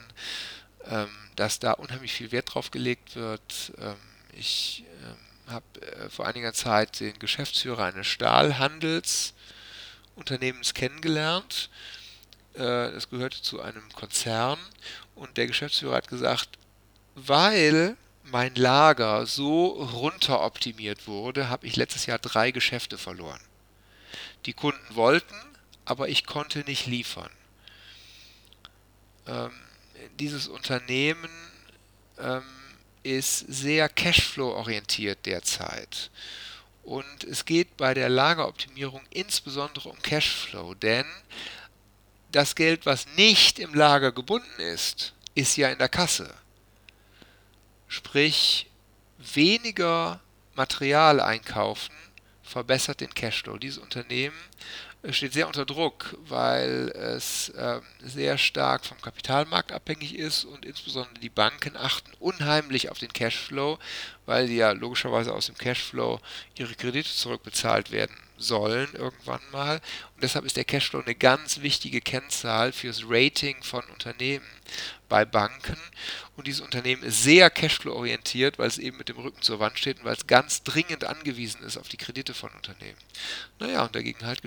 ähm, 0.89 1.09
dass 1.37 1.59
da 1.59 1.73
unheimlich 1.73 2.13
viel 2.13 2.33
Wert 2.33 2.55
drauf 2.55 2.71
gelegt 2.71 3.17
wird. 3.17 3.73
Ähm, 3.79 3.97
ich 4.33 4.85
ähm, 5.03 5.53
habe 5.53 5.65
äh, 5.81 6.09
vor 6.09 6.27
einiger 6.27 6.53
Zeit 6.53 7.01
den 7.01 7.19
Geschäftsführer 7.19 7.85
eines 7.85 8.07
Stahlhandels 8.07 9.35
Unternehmens 10.15 10.75
kennengelernt. 10.75 11.71
Das 12.55 13.09
gehörte 13.09 13.41
zu 13.41 13.63
einem 13.63 13.89
Konzern 13.95 14.59
und 15.15 15.39
der 15.39 15.47
Geschäftsführer 15.47 15.97
hat 15.97 16.09
gesagt, 16.09 16.51
weil 17.15 17.97
mein 18.25 18.55
Lager 18.55 19.25
so 19.25 19.69
runteroptimiert 19.69 21.07
wurde, 21.07 21.49
habe 21.49 21.67
ich 21.67 21.77
letztes 21.77 22.05
Jahr 22.05 22.19
drei 22.19 22.51
Geschäfte 22.51 22.99
verloren. 22.99 23.41
Die 24.47 24.53
Kunden 24.53 24.95
wollten, 24.95 25.35
aber 25.85 26.09
ich 26.09 26.27
konnte 26.27 26.61
nicht 26.61 26.87
liefern. 26.87 27.31
Ähm, 29.27 29.53
dieses 30.19 30.49
Unternehmen 30.49 31.31
ähm, 32.19 32.43
ist 33.03 33.39
sehr 33.49 33.89
Cashflow-orientiert 33.89 35.27
derzeit. 35.27 36.11
Und 36.83 37.25
es 37.25 37.45
geht 37.45 37.77
bei 37.77 37.95
der 37.95 38.09
Lageroptimierung 38.09 39.03
insbesondere 39.11 39.89
um 39.89 40.01
Cashflow, 40.03 40.75
denn 40.75 41.07
das 42.33 42.55
Geld, 42.55 42.87
was 42.87 43.07
nicht 43.17 43.59
im 43.59 43.75
Lager 43.75 44.11
gebunden 44.11 44.61
ist, 44.61 45.15
ist 45.35 45.57
ja 45.57 45.69
in 45.69 45.79
der 45.79 45.89
Kasse. 45.89 46.33
Sprich, 47.89 48.71
weniger 49.19 50.21
Material 50.55 51.21
einkaufen 51.21 51.95
verbessert 52.53 53.01
den 53.01 53.15
Cashflow. 53.15 53.57
Dieses 53.57 53.79
Unternehmen 53.79 54.37
steht 55.11 55.33
sehr 55.33 55.49
unter 55.49 55.65
Druck, 55.65 56.17
weil 56.29 56.91
es 56.91 57.53
ähm, 57.57 57.83
sehr 58.01 58.39
stark 58.39 58.85
vom 58.85 59.01
Kapitalmarkt 59.01 59.73
abhängig 59.73 60.15
ist 60.15 60.45
und 60.45 60.65
insbesondere 60.65 61.19
die 61.19 61.29
Banken 61.29 61.77
achten 61.77 62.13
unheimlich 62.21 62.91
auf 62.91 62.99
den 62.99 63.13
Cashflow, 63.13 63.79
weil 64.27 64.47
die 64.47 64.57
ja 64.57 64.71
logischerweise 64.73 65.35
aus 65.35 65.47
dem 65.47 65.57
Cashflow 65.57 66.21
ihre 66.57 66.75
Kredite 66.75 67.11
zurückbezahlt 67.11 67.91
werden 67.91 68.17
sollen 68.43 68.93
irgendwann 68.95 69.41
mal. 69.51 69.81
Und 70.15 70.23
deshalb 70.23 70.45
ist 70.45 70.57
der 70.57 70.65
Cashflow 70.65 71.01
eine 71.01 71.15
ganz 71.15 71.63
wichtige 71.63 72.01
Kennzahl 72.01 72.73
fürs 72.73 73.03
Rating 73.07 73.63
von 73.63 73.83
Unternehmen 73.85 74.47
bei 75.09 75.25
Banken. 75.25 75.77
Und 76.37 76.47
dieses 76.47 76.61
Unternehmen 76.61 77.03
ist 77.03 77.23
sehr 77.23 77.51
Cashflow-orientiert, 77.51 78.59
weil 78.59 78.69
es 78.69 78.79
eben 78.79 78.99
mit 78.99 79.09
dem 79.09 79.19
Rücken 79.19 79.43
zur 79.43 79.61
Wand 79.61 79.79
steht 79.79 79.99
und 79.99 80.05
weil 80.05 80.17
es 80.17 80.27
ganz 80.27 80.63
dringend 80.63 81.05
angewiesen 81.05 81.63
ist 81.63 81.77
auf 81.77 81.89
die 81.89 81.97
Kredite 81.97 82.35
von 82.35 82.51
Unternehmen. 82.51 82.99
Naja, 83.59 83.85
und 83.85 83.95
dagegen 83.95 84.27
halt 84.27 84.43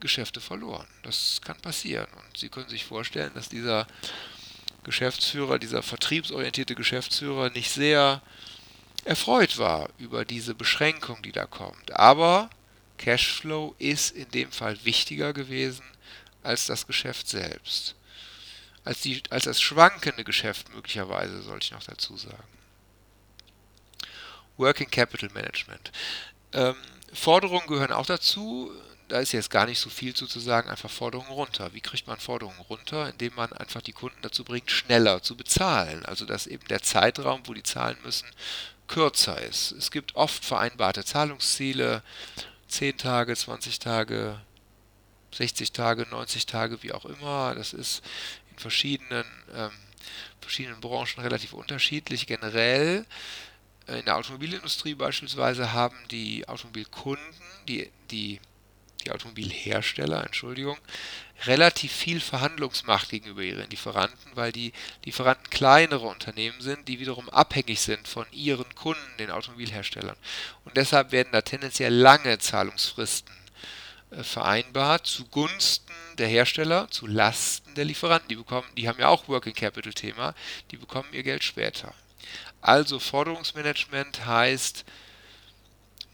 Geschäfte 0.00 0.40
verloren. 0.40 0.86
Das 1.02 1.40
kann 1.44 1.60
passieren. 1.60 2.08
Und 2.16 2.36
Sie 2.36 2.48
können 2.48 2.68
sich 2.68 2.84
vorstellen, 2.84 3.32
dass 3.34 3.48
dieser 3.48 3.86
Geschäftsführer, 4.84 5.58
dieser 5.58 5.82
vertriebsorientierte 5.82 6.74
Geschäftsführer 6.74 7.50
nicht 7.50 7.70
sehr 7.70 8.20
erfreut 9.04 9.58
war 9.58 9.88
über 9.98 10.24
diese 10.24 10.54
Beschränkung, 10.54 11.22
die 11.22 11.32
da 11.32 11.46
kommt. 11.46 11.92
Aber 11.92 12.50
Cashflow 13.04 13.74
ist 13.78 14.10
in 14.10 14.30
dem 14.30 14.52
Fall 14.52 14.82
wichtiger 14.84 15.32
gewesen 15.32 15.84
als 16.42 16.66
das 16.66 16.86
Geschäft 16.86 17.28
selbst. 17.28 17.94
Als, 18.84 19.00
die, 19.00 19.22
als 19.30 19.44
das 19.44 19.60
schwankende 19.60 20.24
Geschäft 20.24 20.72
möglicherweise, 20.74 21.42
sollte 21.42 21.64
ich 21.64 21.70
noch 21.72 21.84
dazu 21.84 22.16
sagen. 22.16 22.42
Working 24.56 24.90
Capital 24.90 25.30
Management. 25.30 25.92
Ähm, 26.52 26.76
Forderungen 27.12 27.66
gehören 27.66 27.92
auch 27.92 28.06
dazu 28.06 28.72
da 29.12 29.20
ist 29.20 29.32
jetzt 29.32 29.50
gar 29.50 29.66
nicht 29.66 29.78
so 29.78 29.90
viel 29.90 30.14
zu, 30.14 30.26
zu 30.26 30.40
sagen, 30.40 30.70
einfach 30.70 30.90
Forderungen 30.90 31.30
runter. 31.30 31.74
Wie 31.74 31.82
kriegt 31.82 32.06
man 32.06 32.18
Forderungen 32.18 32.60
runter? 32.60 33.10
Indem 33.10 33.34
man 33.34 33.52
einfach 33.52 33.82
die 33.82 33.92
Kunden 33.92 34.16
dazu 34.22 34.42
bringt, 34.42 34.70
schneller 34.70 35.22
zu 35.22 35.36
bezahlen. 35.36 36.06
Also 36.06 36.24
dass 36.24 36.46
eben 36.46 36.66
der 36.68 36.80
Zeitraum, 36.80 37.42
wo 37.44 37.52
die 37.52 37.62
zahlen 37.62 37.98
müssen, 38.02 38.26
kürzer 38.88 39.38
ist. 39.38 39.72
Es 39.72 39.90
gibt 39.90 40.16
oft 40.16 40.42
vereinbarte 40.42 41.04
Zahlungsziele, 41.04 42.02
10 42.72 42.96
Tage, 42.96 43.36
20 43.36 43.78
Tage, 43.78 44.40
60 45.34 45.72
Tage, 45.72 46.06
90 46.10 46.46
Tage, 46.46 46.82
wie 46.82 46.92
auch 46.92 47.04
immer. 47.04 47.54
Das 47.54 47.72
ist 47.72 48.02
in 48.50 48.58
verschiedenen, 48.58 49.24
ähm, 49.54 49.70
verschiedenen 50.40 50.80
Branchen 50.80 51.20
relativ 51.20 51.52
unterschiedlich. 51.52 52.26
Generell 52.26 53.04
äh, 53.86 53.98
in 53.98 54.04
der 54.06 54.16
Automobilindustrie 54.16 54.94
beispielsweise 54.94 55.72
haben 55.72 55.96
die 56.10 56.48
Automobilkunden, 56.48 57.22
die, 57.68 57.90
die 58.10 58.40
die 59.04 59.10
Automobilhersteller, 59.10 60.24
Entschuldigung, 60.24 60.78
relativ 61.46 61.92
viel 61.92 62.20
Verhandlungsmacht 62.20 63.08
gegenüber 63.08 63.42
ihren 63.42 63.68
Lieferanten, 63.70 64.32
weil 64.34 64.52
die 64.52 64.72
Lieferanten 65.04 65.50
kleinere 65.50 66.06
Unternehmen 66.06 66.60
sind, 66.60 66.88
die 66.88 67.00
wiederum 67.00 67.28
abhängig 67.28 67.80
sind 67.80 68.06
von 68.06 68.26
ihren 68.32 68.74
Kunden, 68.74 69.16
den 69.18 69.30
Automobilherstellern. 69.30 70.16
Und 70.64 70.76
deshalb 70.76 71.12
werden 71.12 71.30
da 71.32 71.42
tendenziell 71.42 71.92
lange 71.92 72.38
Zahlungsfristen 72.38 73.34
äh, 74.10 74.22
vereinbart 74.22 75.06
zugunsten 75.06 75.92
der 76.18 76.28
Hersteller, 76.28 76.88
zu 76.90 77.06
Lasten 77.06 77.74
der 77.74 77.86
Lieferanten. 77.86 78.28
Die 78.28 78.36
bekommen, 78.36 78.68
die 78.76 78.88
haben 78.88 79.00
ja 79.00 79.08
auch 79.08 79.28
Working 79.28 79.54
Capital 79.54 79.94
Thema, 79.94 80.34
die 80.70 80.76
bekommen 80.76 81.08
ihr 81.12 81.22
Geld 81.22 81.42
später. 81.42 81.94
Also 82.60 83.00
Forderungsmanagement 83.00 84.24
heißt 84.24 84.84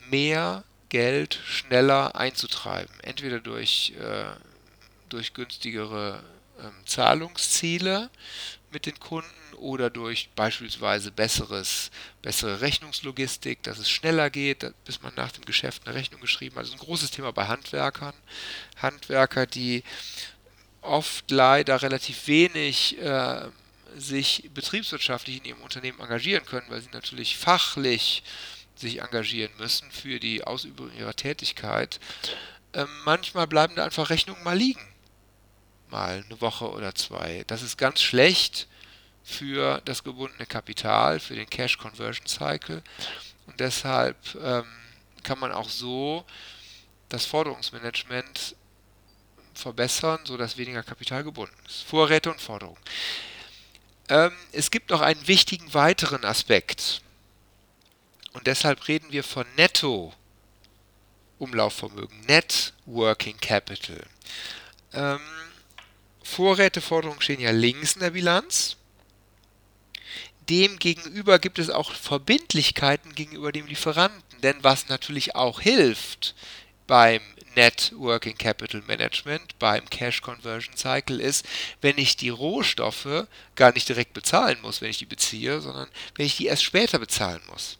mehr 0.08 0.64
Geld 0.88 1.38
schneller 1.46 2.16
einzutreiben. 2.16 2.98
Entweder 3.00 3.40
durch, 3.40 3.94
äh, 4.00 4.24
durch 5.08 5.34
günstigere 5.34 6.22
ähm, 6.60 6.72
Zahlungsziele 6.86 8.10
mit 8.70 8.86
den 8.86 8.98
Kunden 8.98 9.28
oder 9.56 9.90
durch 9.90 10.30
beispielsweise 10.36 11.10
besseres, 11.10 11.90
bessere 12.22 12.60
Rechnungslogistik, 12.60 13.62
dass 13.62 13.78
es 13.78 13.90
schneller 13.90 14.30
geht, 14.30 14.72
bis 14.84 15.02
man 15.02 15.14
nach 15.14 15.32
dem 15.32 15.44
Geschäft 15.44 15.86
eine 15.86 15.94
Rechnung 15.94 16.20
geschrieben 16.20 16.56
hat. 16.56 16.62
Das 16.62 16.68
ist 16.70 16.80
ein 16.80 16.86
großes 16.86 17.10
Thema 17.10 17.32
bei 17.32 17.46
Handwerkern. 17.46 18.14
Handwerker, 18.76 19.46
die 19.46 19.82
oft 20.80 21.30
leider 21.30 21.82
relativ 21.82 22.26
wenig 22.26 22.98
äh, 22.98 23.48
sich 23.96 24.48
betriebswirtschaftlich 24.54 25.38
in 25.38 25.44
ihrem 25.44 25.62
Unternehmen 25.62 26.00
engagieren 26.00 26.44
können, 26.44 26.66
weil 26.68 26.80
sie 26.80 26.90
natürlich 26.92 27.36
fachlich 27.36 28.22
sich 28.80 29.00
engagieren 29.00 29.52
müssen 29.58 29.90
für 29.90 30.20
die 30.20 30.44
Ausübung 30.44 30.92
ihrer 30.96 31.14
Tätigkeit. 31.14 32.00
Ähm, 32.74 32.88
manchmal 33.04 33.46
bleiben 33.46 33.74
da 33.76 33.84
einfach 33.84 34.10
Rechnungen 34.10 34.42
mal 34.44 34.56
liegen. 34.56 34.80
Mal 35.90 36.24
eine 36.26 36.40
Woche 36.40 36.70
oder 36.70 36.94
zwei. 36.94 37.44
Das 37.46 37.62
ist 37.62 37.78
ganz 37.78 38.02
schlecht 38.02 38.68
für 39.24 39.80
das 39.84 40.04
gebundene 40.04 40.46
Kapital, 40.46 41.20
für 41.20 41.34
den 41.34 41.48
Cash 41.48 41.78
Conversion 41.78 42.26
Cycle. 42.26 42.82
Und 43.46 43.60
deshalb 43.60 44.16
ähm, 44.42 44.66
kann 45.22 45.38
man 45.38 45.52
auch 45.52 45.68
so 45.68 46.24
das 47.08 47.24
Forderungsmanagement 47.24 48.54
verbessern, 49.54 50.20
sodass 50.24 50.56
weniger 50.56 50.82
Kapital 50.82 51.24
gebunden 51.24 51.56
ist. 51.66 51.82
Vorräte 51.82 52.30
und 52.30 52.40
Forderungen. 52.40 52.80
Ähm, 54.08 54.32
es 54.52 54.70
gibt 54.70 54.90
noch 54.90 55.00
einen 55.00 55.26
wichtigen 55.26 55.72
weiteren 55.74 56.24
Aspekt 56.24 57.02
und 58.38 58.46
deshalb 58.46 58.86
reden 58.86 59.10
wir 59.10 59.24
von 59.24 59.44
Netto 59.56 60.14
Umlaufvermögen, 61.38 62.20
Net 62.26 62.72
Working 62.86 63.36
Capital. 63.40 64.00
Ähm, 64.92 65.18
Vorräteforderungen 66.22 67.20
stehen 67.20 67.40
ja 67.40 67.50
links 67.50 67.94
in 67.94 68.00
der 68.00 68.10
Bilanz. 68.10 68.76
Demgegenüber 70.48 71.40
gibt 71.40 71.58
es 71.58 71.68
auch 71.68 71.92
Verbindlichkeiten 71.92 73.14
gegenüber 73.16 73.50
dem 73.50 73.66
Lieferanten, 73.66 74.40
denn 74.42 74.62
was 74.62 74.88
natürlich 74.88 75.34
auch 75.34 75.60
hilft 75.60 76.36
beim 76.86 77.20
Net 77.56 77.92
Working 77.96 78.38
Capital 78.38 78.82
Management, 78.82 79.58
beim 79.58 79.90
Cash 79.90 80.20
Conversion 80.20 80.76
Cycle 80.76 81.20
ist, 81.20 81.44
wenn 81.80 81.98
ich 81.98 82.16
die 82.16 82.28
Rohstoffe 82.28 83.26
gar 83.56 83.72
nicht 83.72 83.88
direkt 83.88 84.12
bezahlen 84.12 84.58
muss, 84.62 84.80
wenn 84.80 84.90
ich 84.90 84.98
die 84.98 85.06
beziehe, 85.06 85.60
sondern 85.60 85.88
wenn 86.14 86.26
ich 86.26 86.36
die 86.36 86.46
erst 86.46 86.62
später 86.62 87.00
bezahlen 87.00 87.42
muss. 87.50 87.78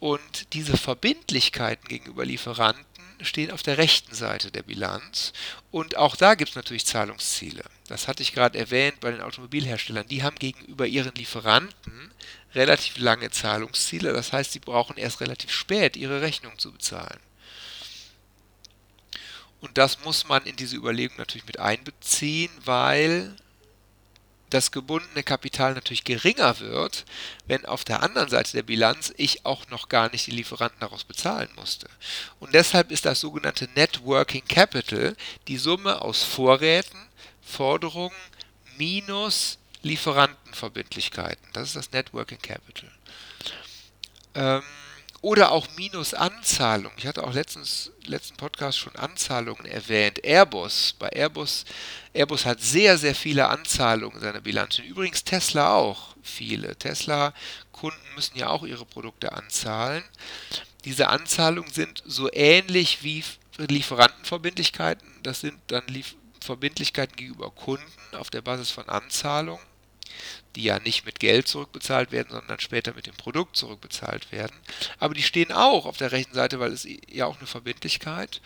Und 0.00 0.52
diese 0.52 0.76
Verbindlichkeiten 0.76 1.88
gegenüber 1.88 2.24
Lieferanten 2.24 2.86
stehen 3.20 3.50
auf 3.50 3.62
der 3.62 3.78
rechten 3.78 4.14
Seite 4.14 4.52
der 4.52 4.62
Bilanz. 4.62 5.32
Und 5.70 5.96
auch 5.96 6.14
da 6.14 6.34
gibt 6.34 6.50
es 6.50 6.56
natürlich 6.56 6.86
Zahlungsziele. 6.86 7.64
Das 7.88 8.06
hatte 8.06 8.22
ich 8.22 8.32
gerade 8.32 8.58
erwähnt 8.58 9.00
bei 9.00 9.10
den 9.10 9.22
Automobilherstellern. 9.22 10.06
Die 10.06 10.22
haben 10.22 10.38
gegenüber 10.38 10.86
ihren 10.86 11.14
Lieferanten 11.14 12.12
relativ 12.54 12.98
lange 12.98 13.30
Zahlungsziele. 13.30 14.12
Das 14.12 14.32
heißt, 14.32 14.52
sie 14.52 14.60
brauchen 14.60 14.96
erst 14.96 15.20
relativ 15.20 15.50
spät 15.50 15.96
ihre 15.96 16.20
Rechnung 16.20 16.58
zu 16.58 16.72
bezahlen. 16.72 17.20
Und 19.60 19.76
das 19.76 20.04
muss 20.04 20.28
man 20.28 20.44
in 20.44 20.54
diese 20.54 20.76
Überlegung 20.76 21.16
natürlich 21.16 21.46
mit 21.46 21.58
einbeziehen, 21.58 22.52
weil 22.64 23.34
das 24.50 24.70
gebundene 24.70 25.22
Kapital 25.22 25.74
natürlich 25.74 26.04
geringer 26.04 26.58
wird, 26.60 27.04
wenn 27.46 27.66
auf 27.66 27.84
der 27.84 28.02
anderen 28.02 28.28
Seite 28.28 28.52
der 28.52 28.62
Bilanz 28.62 29.12
ich 29.16 29.44
auch 29.44 29.68
noch 29.68 29.88
gar 29.88 30.10
nicht 30.10 30.26
die 30.26 30.32
Lieferanten 30.32 30.80
daraus 30.80 31.04
bezahlen 31.04 31.50
musste. 31.56 31.88
Und 32.40 32.54
deshalb 32.54 32.90
ist 32.90 33.04
das 33.04 33.20
sogenannte 33.20 33.68
Net 33.74 34.04
Working 34.04 34.44
Capital 34.46 35.16
die 35.48 35.58
Summe 35.58 36.00
aus 36.02 36.22
Vorräten, 36.22 36.98
Forderungen 37.42 38.16
minus 38.76 39.58
Lieferantenverbindlichkeiten. 39.82 41.48
Das 41.52 41.68
ist 41.68 41.76
das 41.76 41.92
Net 41.92 42.12
Working 42.12 42.40
Capital. 42.40 42.90
Ähm, 44.34 44.62
oder 45.20 45.50
auch 45.50 45.66
Minusanzahlung. 45.76 46.92
Ich 46.96 47.06
hatte 47.06 47.24
auch 47.24 47.32
letztens, 47.32 47.90
letzten 48.04 48.36
Podcast 48.36 48.78
schon 48.78 48.94
Anzahlungen 48.96 49.66
erwähnt. 49.66 50.24
Airbus, 50.24 50.94
bei 50.98 51.08
Airbus, 51.08 51.64
Airbus 52.14 52.44
hat 52.44 52.60
sehr, 52.60 52.98
sehr 52.98 53.14
viele 53.14 53.48
Anzahlungen 53.48 54.16
in 54.16 54.22
seiner 54.22 54.40
Bilanz. 54.40 54.78
Und 54.78 54.84
übrigens 54.84 55.24
Tesla 55.24 55.74
auch 55.74 56.14
viele. 56.22 56.76
Tesla-Kunden 56.76 58.14
müssen 58.14 58.38
ja 58.38 58.48
auch 58.48 58.64
ihre 58.64 58.86
Produkte 58.86 59.32
anzahlen. 59.32 60.04
Diese 60.84 61.08
Anzahlungen 61.08 61.72
sind 61.72 62.02
so 62.06 62.32
ähnlich 62.32 63.02
wie 63.02 63.24
Lieferantenverbindlichkeiten. 63.56 65.08
Das 65.24 65.40
sind 65.40 65.58
dann 65.66 65.86
Lief 65.88 66.14
Verbindlichkeiten 66.40 67.16
gegenüber 67.16 67.50
Kunden 67.50 67.84
auf 68.12 68.30
der 68.30 68.42
Basis 68.42 68.70
von 68.70 68.88
Anzahlungen 68.88 69.60
die 70.56 70.64
ja 70.64 70.78
nicht 70.80 71.04
mit 71.04 71.20
Geld 71.20 71.48
zurückbezahlt 71.48 72.12
werden, 72.12 72.30
sondern 72.30 72.60
später 72.60 72.94
mit 72.94 73.06
dem 73.06 73.14
Produkt 73.16 73.56
zurückbezahlt 73.56 74.32
werden. 74.32 74.56
Aber 74.98 75.14
die 75.14 75.22
stehen 75.22 75.52
auch 75.52 75.86
auf 75.86 75.96
der 75.96 76.12
rechten 76.12 76.34
Seite, 76.34 76.60
weil 76.60 76.72
es 76.72 76.86
ja 77.08 77.26
auch 77.26 77.38
eine 77.38 77.46
Verbindlichkeit 77.46 78.40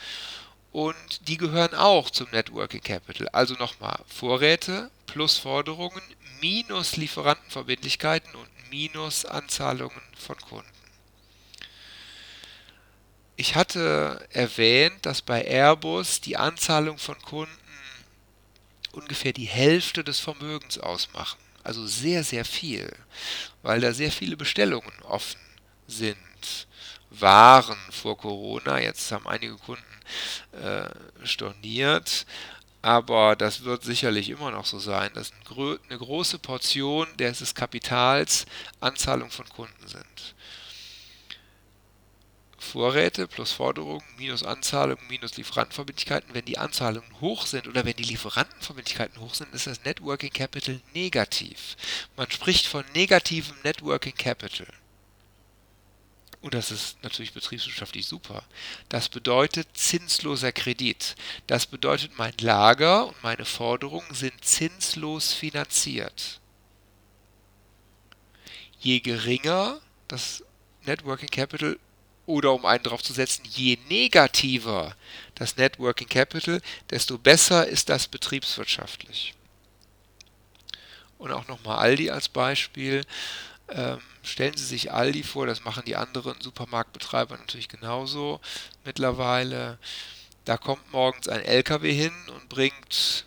und 0.72 1.28
die 1.28 1.36
gehören 1.36 1.74
auch 1.74 2.10
zum 2.10 2.30
Networking 2.30 2.82
Capital. 2.82 3.28
Also 3.28 3.54
nochmal 3.54 4.00
Vorräte 4.06 4.90
plus 5.06 5.36
Forderungen 5.36 6.02
minus 6.40 6.96
Lieferantenverbindlichkeiten 6.96 8.34
und 8.34 8.48
minus 8.70 9.24
Anzahlungen 9.24 10.00
von 10.18 10.36
Kunden. 10.38 10.66
ich 13.36 13.54
hatte 13.56 14.26
erwähnt, 14.30 15.04
dass 15.04 15.20
bei 15.20 15.44
Airbus 15.44 16.20
die 16.20 16.36
Anzahlung 16.36 16.98
von 16.98 17.20
Kunden 17.22 17.52
ungefähr 18.92 19.32
die 19.32 19.46
Hälfte 19.46 20.04
des 20.04 20.20
Vermögens 20.20 20.78
ausmachen. 20.78 21.38
Also 21.64 21.86
sehr, 21.86 22.24
sehr 22.24 22.44
viel, 22.44 22.90
weil 23.62 23.80
da 23.80 23.92
sehr 23.92 24.10
viele 24.10 24.36
Bestellungen 24.36 24.92
offen 25.02 25.40
sind. 25.86 26.16
Waren 27.10 27.78
vor 27.90 28.16
Corona, 28.16 28.80
jetzt 28.80 29.12
haben 29.12 29.28
einige 29.28 29.56
Kunden 29.56 29.84
äh, 30.52 30.88
storniert, 31.26 32.26
aber 32.80 33.36
das 33.36 33.62
wird 33.62 33.84
sicherlich 33.84 34.30
immer 34.30 34.50
noch 34.50 34.66
so 34.66 34.78
sein, 34.78 35.10
dass 35.14 35.30
eine 35.88 35.98
große 35.98 36.38
Portion 36.38 37.06
des 37.16 37.54
Kapitals 37.54 38.46
Anzahlung 38.80 39.30
von 39.30 39.48
Kunden 39.48 39.86
sind. 39.86 40.34
Vorräte 42.62 43.26
plus 43.26 43.52
Forderungen 43.52 44.02
minus 44.16 44.42
Anzahlungen 44.42 45.06
minus 45.08 45.36
Lieferantenverbindlichkeiten. 45.36 46.32
Wenn 46.32 46.44
die 46.44 46.58
Anzahlungen 46.58 47.20
hoch 47.20 47.46
sind 47.46 47.68
oder 47.68 47.84
wenn 47.84 47.96
die 47.96 48.04
Lieferantenverbindlichkeiten 48.04 49.20
hoch 49.20 49.34
sind, 49.34 49.52
ist 49.54 49.66
das 49.66 49.84
Networking 49.84 50.32
Capital 50.32 50.80
negativ. 50.94 51.76
Man 52.16 52.30
spricht 52.30 52.66
von 52.66 52.84
negativem 52.94 53.56
Networking 53.62 54.14
Capital. 54.14 54.66
Und 56.40 56.54
das 56.54 56.72
ist 56.72 57.02
natürlich 57.04 57.32
betriebswirtschaftlich 57.32 58.06
super. 58.06 58.42
Das 58.88 59.08
bedeutet 59.08 59.68
zinsloser 59.74 60.50
Kredit. 60.50 61.14
Das 61.46 61.66
bedeutet, 61.66 62.18
mein 62.18 62.34
Lager 62.40 63.06
und 63.06 63.22
meine 63.22 63.44
Forderungen 63.44 64.12
sind 64.12 64.44
zinslos 64.44 65.32
finanziert. 65.32 66.40
Je 68.80 68.98
geringer 68.98 69.80
das 70.08 70.42
Networking 70.84 71.28
Capital 71.28 71.78
oder 72.26 72.52
um 72.52 72.64
einen 72.64 72.84
drauf 72.84 73.02
zu 73.02 73.12
setzen, 73.12 73.44
je 73.48 73.78
negativer 73.88 74.96
das 75.34 75.56
Networking 75.56 76.08
Capital, 76.08 76.60
desto 76.90 77.18
besser 77.18 77.66
ist 77.66 77.88
das 77.88 78.06
betriebswirtschaftlich. 78.08 79.34
Und 81.18 81.32
auch 81.32 81.46
nochmal 81.48 81.78
Aldi 81.78 82.10
als 82.10 82.28
Beispiel. 82.28 83.04
Ähm, 83.68 84.00
stellen 84.22 84.56
Sie 84.56 84.64
sich 84.64 84.92
Aldi 84.92 85.22
vor, 85.22 85.46
das 85.46 85.64
machen 85.64 85.84
die 85.86 85.96
anderen 85.96 86.40
Supermarktbetreiber 86.40 87.36
natürlich 87.36 87.68
genauso 87.68 88.40
mittlerweile. 88.84 89.78
Da 90.44 90.56
kommt 90.56 90.92
morgens 90.92 91.28
ein 91.28 91.42
LKW 91.42 91.92
hin 91.92 92.12
und 92.34 92.48
bringt 92.48 93.24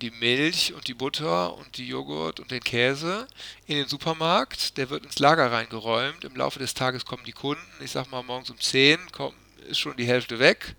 die 0.00 0.10
Milch 0.10 0.72
und 0.74 0.86
die 0.88 0.94
Butter 0.94 1.54
und 1.54 1.76
die 1.76 1.88
Joghurt 1.88 2.40
und 2.40 2.50
den 2.50 2.62
Käse 2.62 3.26
in 3.66 3.76
den 3.76 3.88
Supermarkt. 3.88 4.76
Der 4.76 4.90
wird 4.90 5.04
ins 5.04 5.18
Lager 5.18 5.50
reingeräumt. 5.50 6.24
Im 6.24 6.36
Laufe 6.36 6.58
des 6.58 6.74
Tages 6.74 7.04
kommen 7.04 7.24
die 7.24 7.32
Kunden. 7.32 7.62
Ich 7.80 7.90
sag 7.90 8.10
mal, 8.10 8.22
morgens 8.22 8.50
um 8.50 8.60
10 8.60 9.12
kommt, 9.12 9.36
ist 9.68 9.78
schon 9.78 9.96
die 9.96 10.06
Hälfte 10.06 10.38
weg. 10.38 10.76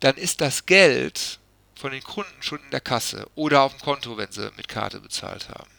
Dann 0.00 0.16
ist 0.16 0.40
das 0.40 0.66
Geld 0.66 1.38
von 1.76 1.92
den 1.92 2.02
Kunden 2.02 2.42
schon 2.42 2.60
in 2.62 2.70
der 2.70 2.80
Kasse 2.80 3.28
oder 3.34 3.62
auf 3.62 3.72
dem 3.72 3.80
Konto, 3.80 4.16
wenn 4.16 4.32
sie 4.32 4.50
mit 4.56 4.68
Karte 4.68 5.00
bezahlt 5.00 5.48
haben. 5.48 5.70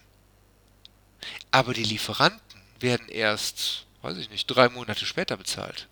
Aber 1.51 1.73
die 1.73 1.84
Lieferanten 1.84 2.62
werden 2.79 3.08
erst, 3.10 3.86
weiß 4.01 4.17
ich 4.17 4.29
nicht, 4.29 4.47
drei 4.47 4.69
Monate 4.69 5.06
später 5.06 5.38
bezahlt. 5.38 5.88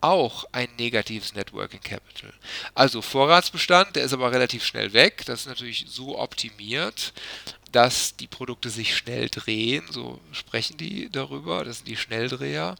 Auch 0.00 0.44
ein 0.52 0.68
negatives 0.78 1.34
Networking 1.34 1.80
Capital. 1.80 2.32
Also 2.74 3.02
Vorratsbestand, 3.02 3.96
der 3.96 4.04
ist 4.04 4.12
aber 4.12 4.30
relativ 4.30 4.64
schnell 4.64 4.92
weg. 4.92 5.24
Das 5.26 5.40
ist 5.40 5.46
natürlich 5.46 5.86
so 5.88 6.18
optimiert, 6.18 7.12
dass 7.72 8.16
die 8.16 8.28
Produkte 8.28 8.70
sich 8.70 8.96
schnell 8.96 9.28
drehen. 9.28 9.84
So 9.90 10.20
sprechen 10.32 10.76
die 10.76 11.10
darüber. 11.10 11.64
Das 11.64 11.78
sind 11.78 11.88
die 11.88 11.96
Schnelldreher. 11.96 12.76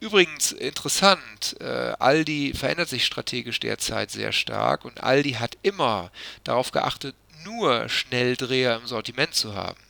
Übrigens 0.00 0.52
interessant, 0.52 1.56
äh, 1.60 1.94
Aldi 1.98 2.54
verändert 2.54 2.88
sich 2.88 3.04
strategisch 3.06 3.60
derzeit 3.60 4.10
sehr 4.10 4.32
stark 4.32 4.84
und 4.84 5.02
Aldi 5.02 5.32
hat 5.32 5.56
immer 5.62 6.10
darauf 6.44 6.72
geachtet, 6.72 7.14
nur 7.44 7.88
Schnelldreher 7.88 8.76
im 8.76 8.86
Sortiment 8.86 9.34
zu 9.34 9.54
haben. 9.54 9.80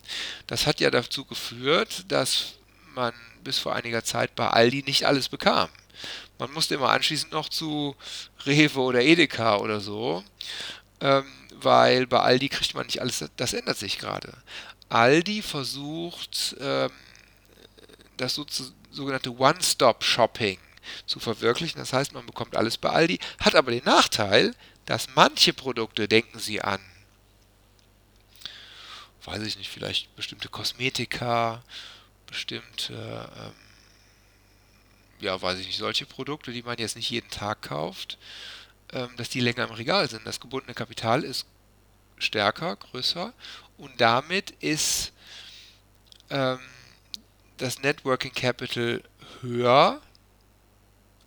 Das 0.47 0.67
hat 0.67 0.81
ja 0.81 0.91
dazu 0.91 1.25
geführt, 1.25 2.05
dass 2.09 2.55
man 2.95 3.13
bis 3.43 3.59
vor 3.59 3.75
einiger 3.75 4.05
Zeit 4.05 4.35
bei 4.35 4.49
Aldi 4.49 4.85
nicht 4.87 5.07
alles 5.07 5.29
bekam. 5.29 5.69
Man 6.39 6.53
musste 6.53 6.75
immer 6.75 6.91
anschließend 6.91 7.33
noch 7.33 7.49
zu 7.49 7.97
Rewe 8.47 8.81
oder 8.81 9.03
Edeka 9.03 9.57
oder 9.57 9.81
so, 9.81 10.25
ähm, 11.01 11.27
weil 11.55 12.07
bei 12.07 12.21
Aldi 12.21 12.49
kriegt 12.49 12.75
man 12.75 12.87
nicht 12.87 13.01
alles, 13.01 13.25
das 13.37 13.53
ändert 13.53 13.79
sich 13.79 13.99
gerade. 13.99 14.33
Aldi 14.89 15.43
versucht, 15.43 16.57
ähm, 16.61 16.91
das 18.17 18.35
so 18.35 18.45
zu, 18.45 18.73
sogenannte 18.91 19.37
One-Stop-Shopping 19.37 20.59
zu 21.07 21.21
verwirklichen. 21.21 21.79
Das 21.79 21.93
heißt, 21.93 22.13
man 22.15 22.27
bekommt 22.27 22.57
alles 22.57 22.79
bei 22.79 22.91
Aldi, 22.91 23.19
hat 23.41 23.55
aber 23.55 23.71
den 23.71 23.85
Nachteil, 23.85 24.55
dass 24.87 25.09
manche 25.15 25.53
Produkte, 25.53 26.09
denken 26.09 26.39
Sie 26.39 26.63
an 26.63 26.81
weiß 29.29 29.43
ich 29.43 29.59
nicht, 29.59 29.71
vielleicht 29.71 30.15
bestimmte 30.17 30.49
Kosmetika, 30.49 31.63
bestimmte, 32.27 33.31
ähm, 33.37 33.53
ja, 35.21 35.41
weiß 35.41 35.59
ich 35.59 35.67
nicht, 35.67 35.79
solche 35.79 36.07
Produkte, 36.07 36.53
die 36.53 36.63
man 36.63 36.79
jetzt 36.79 36.97
nicht 36.97 37.11
jeden 37.11 37.31
Tag 37.31 37.63
kauft, 37.63 38.19
ähm, 38.93 39.11
dass 39.17 39.29
die 39.29 39.41
länger 39.41 39.65
im 39.65 39.75
Regal 39.75 40.09
sind. 40.09 40.27
Das 40.27 40.41
gebundene 40.41 40.75
Kapital 40.75 41.25
ist 41.25 41.47
stärker, 42.19 42.77
größer 42.77 43.33
und 43.77 44.01
damit 44.01 44.51
ist 44.61 45.13
ähm, 46.31 46.59
das 47.57 47.81
Networking 47.81 48.33
Capital 48.33 49.03
höher, 49.41 50.01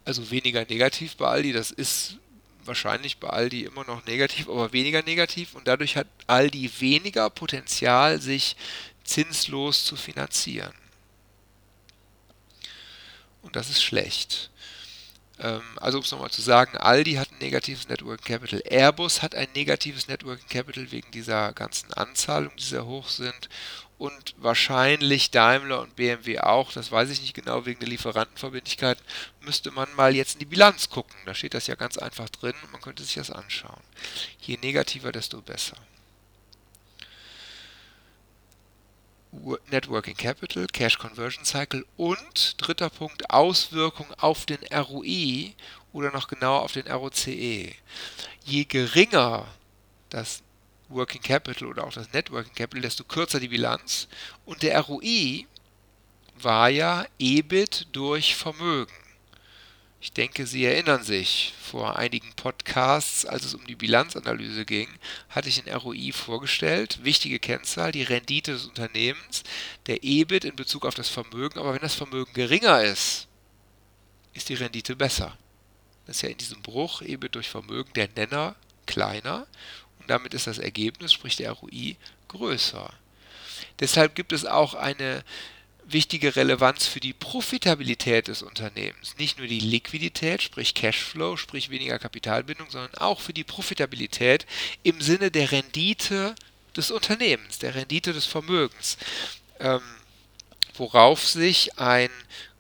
also 0.06 0.32
weniger 0.32 0.66
negativ 0.66 1.16
bei 1.18 1.28
Aldi. 1.28 1.54
Das 1.54 1.72
ist 1.72 2.18
wahrscheinlich 2.66 3.18
bei 3.18 3.30
Aldi 3.30 3.64
immer 3.64 3.86
noch 3.86 4.06
negativ, 4.06 4.48
aber 4.48 4.74
weniger 4.74 5.02
negativ 5.04 5.56
und 5.56 5.68
dadurch 5.68 5.98
hat 5.98 6.08
Aldi 6.28 6.72
weniger 6.80 7.30
Potenzial, 7.30 8.22
sich 8.22 8.56
zinslos 9.04 9.84
zu 9.84 9.96
finanzieren. 9.96 10.74
Und 13.42 13.56
das 13.56 13.70
ist 13.70 13.84
schlecht. 13.84 14.52
Ähm, 15.40 15.62
also 15.78 15.98
um 15.98 16.04
es 16.04 16.12
nochmal 16.12 16.32
zu 16.32 16.42
sagen, 16.42 16.78
Aldi 16.78 17.14
hat 17.14 17.32
ein 17.32 17.40
negatives 17.40 17.88
Networking 17.90 18.26
Capital, 18.26 18.62
Airbus 18.70 19.22
hat 19.22 19.36
ein 19.36 19.48
negatives 19.56 20.08
Networking 20.08 20.48
Capital 20.48 20.92
wegen 20.92 21.12
dieser 21.12 21.52
ganzen 21.54 21.92
Anzahlungen, 21.94 22.56
die 22.58 22.64
sehr 22.64 22.86
hoch 22.86 23.10
sind 23.10 23.50
und 23.98 24.36
wahrscheinlich 24.38 25.32
Daimler 25.32 25.82
und 25.82 25.96
BMW 25.96 26.40
auch, 26.40 26.72
das 26.72 26.92
weiß 26.92 27.10
ich 27.10 27.22
nicht 27.22 27.34
genau 27.34 27.66
wegen 27.66 27.80
der 27.80 27.90
Lieferantenverbindlichkeit, 27.90 28.98
müsste 29.42 29.72
man 29.72 29.94
mal 29.96 30.16
jetzt 30.16 30.34
in 30.34 30.40
die 30.40 30.46
Bilanz 30.46 30.90
gucken. 30.90 31.16
Da 31.26 31.36
steht 31.36 31.54
das 31.54 31.68
ja 31.68 31.76
ganz 31.76 31.98
einfach 31.98 32.30
drin 32.30 32.56
und 32.64 32.72
man 32.72 32.82
könnte 32.82 33.04
sich 33.04 33.14
das 33.16 33.32
anschauen. 33.32 33.82
Je 34.40 34.58
negativer, 34.58 35.12
desto 35.12 35.42
besser. 35.42 35.78
Networking 39.70 40.16
Capital, 40.16 40.68
Cash 40.68 40.98
Conversion 40.98 41.46
Cycle 41.46 41.86
und 41.96 42.56
dritter 42.58 42.90
Punkt 42.90 43.30
Auswirkung 43.30 44.08
auf 44.18 44.46
den 44.46 44.60
ROI 44.74 45.54
oder 45.94 46.12
noch 46.12 46.28
genauer 46.28 46.62
auf 46.62 46.74
den 46.74 46.88
ROCE. 46.88 47.74
Je 48.44 48.66
geringer 48.66 49.48
das 50.10 50.44
Working 50.90 51.22
Capital 51.22 51.68
oder 51.68 51.86
auch 51.86 51.94
das 51.94 52.12
Net 52.12 52.32
Working 52.32 52.54
Capital, 52.54 52.82
desto 52.82 53.04
kürzer 53.04 53.40
die 53.40 53.48
Bilanz. 53.48 54.08
Und 54.46 54.64
der 54.64 54.80
ROI 54.82 55.46
war 56.36 56.70
ja 56.70 57.06
EBIT 57.18 57.88
durch 57.94 58.36
Vermögen. 58.36 58.94
Ich 60.02 60.14
denke, 60.14 60.48
Sie 60.48 60.66
erinnern 60.66 61.04
sich, 61.04 61.54
vor 61.62 61.96
einigen 61.96 62.34
Podcasts, 62.34 63.24
als 63.24 63.46
es 63.46 63.54
um 63.54 63.68
die 63.68 63.76
Bilanzanalyse 63.76 64.66
ging, 64.66 64.90
hatte 65.30 65.48
ich 65.48 65.64
ein 65.64 65.72
ROI 65.72 66.12
vorgestellt. 66.12 67.04
Wichtige 67.04 67.38
Kennzahl, 67.38 67.92
die 67.92 68.02
Rendite 68.02 68.54
des 68.54 68.66
Unternehmens, 68.66 69.44
der 69.86 70.04
EBIT 70.04 70.46
in 70.46 70.56
Bezug 70.56 70.88
auf 70.88 70.96
das 70.96 71.08
Vermögen. 71.08 71.60
Aber 71.60 71.76
wenn 71.76 71.82
das 71.82 71.94
Vermögen 71.94 72.34
geringer 72.34 72.82
ist, 72.82 73.28
ist 74.34 74.50
die 74.50 74.56
Rendite 74.56 74.96
besser. 74.96 75.38
Das 76.08 76.16
ist 76.16 76.22
ja 76.24 76.30
in 76.30 76.38
diesem 76.40 76.64
Bruch 76.64 77.04
EBIT 77.04 77.36
durch 77.36 77.50
Vermögen 77.50 77.94
der 77.94 78.10
Nenner 78.16 78.56
kleiner 78.88 79.46
und 80.00 80.10
damit 80.10 80.34
ist 80.34 80.48
das 80.48 80.58
Ergebnis, 80.58 81.14
sprich 81.14 81.36
der 81.36 81.52
ROI, 81.52 81.96
größer. 82.28 82.92
Deshalb 83.80 84.16
gibt 84.16 84.34
es 84.34 84.46
auch 84.46 84.74
eine 84.74 85.24
wichtige 85.94 86.36
Relevanz 86.36 86.88
für 86.88 87.00
die 87.00 87.14
Profitabilität 87.14 88.28
des 88.28 88.42
Unternehmens. 88.42 89.18
Nicht 89.18 89.38
nur 89.38 89.48
die 89.48 89.60
Liquidität, 89.60 90.42
sprich 90.42 90.74
Cashflow, 90.74 91.38
sprich 91.38 91.70
weniger 91.70 92.00
Kapitalbindung, 92.00 92.70
sondern 92.70 92.96
auch 92.96 93.20
für 93.20 93.34
die 93.34 93.44
Profitabilität 93.44 94.46
im 94.84 95.02
Sinne 95.02 95.32
der 95.32 95.52
Rendite 95.52 96.36
des 96.76 96.92
Unternehmens, 96.92 97.60
der 97.60 97.76
Rendite 97.76 98.14
des 98.14 98.26
Vermögens, 98.26 98.98
ähm, 99.60 99.82
worauf 100.76 101.28
sich 101.28 101.78
ein 101.78 102.10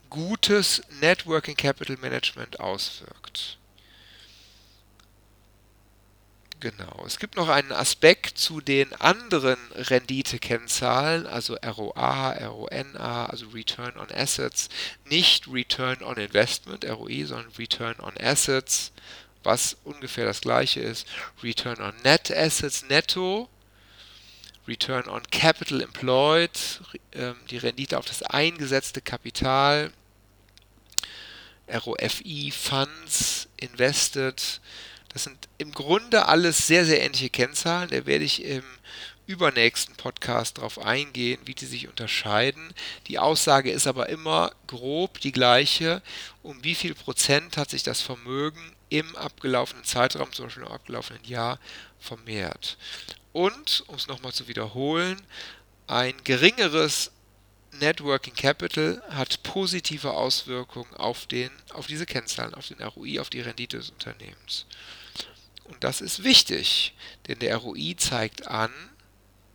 gutes 0.09 0.81
Networking 0.99 1.55
Capital 1.55 1.97
Management 1.97 2.59
auswirkt. 2.59 3.20
Genau. 6.61 7.03
Es 7.07 7.17
gibt 7.17 7.37
noch 7.37 7.49
einen 7.49 7.71
Aspekt 7.71 8.37
zu 8.37 8.61
den 8.61 8.93
anderen 8.93 9.57
Renditekennzahlen, 9.73 11.25
also 11.25 11.55
ROA, 11.55 12.33
RONA, 12.33 13.25
also 13.25 13.47
Return 13.47 13.97
on 13.97 14.11
Assets, 14.13 14.69
nicht 15.05 15.47
Return 15.51 16.03
on 16.03 16.17
Investment, 16.17 16.85
ROI, 16.85 17.25
sondern 17.25 17.51
Return 17.57 17.99
on 17.99 18.13
Assets, 18.19 18.91
was 19.41 19.75
ungefähr 19.83 20.25
das 20.25 20.41
gleiche 20.41 20.81
ist. 20.81 21.07
Return 21.41 21.81
on 21.81 21.95
Net 22.03 22.29
Assets 22.31 22.83
netto, 22.87 23.49
Return 24.67 25.09
on 25.09 25.23
Capital 25.31 25.81
Employed, 25.81 26.81
ähm, 27.13 27.37
die 27.49 27.57
Rendite 27.57 27.97
auf 27.97 28.05
das 28.05 28.21
eingesetzte 28.21 29.01
Kapital, 29.01 29.91
ROFI, 31.67 32.51
Funds 32.51 33.49
Invested, 33.57 34.61
das 35.13 35.25
sind 35.25 35.49
im 35.57 35.71
Grunde 35.71 36.27
alles 36.27 36.67
sehr, 36.67 36.85
sehr 36.85 37.01
ähnliche 37.01 37.29
Kennzahlen. 37.29 37.89
Da 37.89 38.05
werde 38.05 38.23
ich 38.23 38.43
im 38.43 38.63
übernächsten 39.25 39.95
Podcast 39.95 40.57
darauf 40.57 40.79
eingehen, 40.79 41.39
wie 41.45 41.55
die 41.55 41.65
sich 41.65 41.87
unterscheiden. 41.87 42.73
Die 43.07 43.19
Aussage 43.19 43.71
ist 43.71 43.87
aber 43.87 44.09
immer 44.09 44.51
grob 44.67 45.19
die 45.19 45.31
gleiche. 45.31 46.01
Um 46.43 46.63
wie 46.63 46.75
viel 46.75 46.95
Prozent 46.95 47.57
hat 47.57 47.69
sich 47.69 47.83
das 47.83 48.01
Vermögen 48.01 48.75
im 48.89 49.15
abgelaufenen 49.15 49.83
Zeitraum, 49.83 50.31
zum 50.33 50.45
Beispiel 50.45 50.63
im 50.63 50.71
abgelaufenen 50.71 51.23
Jahr, 51.23 51.59
vermehrt? 51.99 52.77
Und, 53.31 53.83
um 53.87 53.95
es 53.95 54.07
nochmal 54.07 54.33
zu 54.33 54.47
wiederholen, 54.47 55.21
ein 55.87 56.13
geringeres 56.23 57.11
Networking 57.79 58.35
Capital 58.35 59.01
hat 59.09 59.43
positive 59.43 60.11
Auswirkungen 60.11 60.93
auf, 60.95 61.25
den, 61.25 61.49
auf 61.73 61.87
diese 61.87 62.05
Kennzahlen, 62.05 62.53
auf 62.53 62.67
den 62.67 62.81
ROI, 62.81 63.19
auf 63.19 63.29
die 63.29 63.41
Rendite 63.41 63.77
des 63.77 63.89
Unternehmens. 63.91 64.65
Und 65.71 65.85
das 65.85 66.01
ist 66.01 66.25
wichtig, 66.25 66.93
denn 67.27 67.39
der 67.39 67.55
ROI 67.55 67.95
zeigt 67.97 68.45
an, 68.45 68.71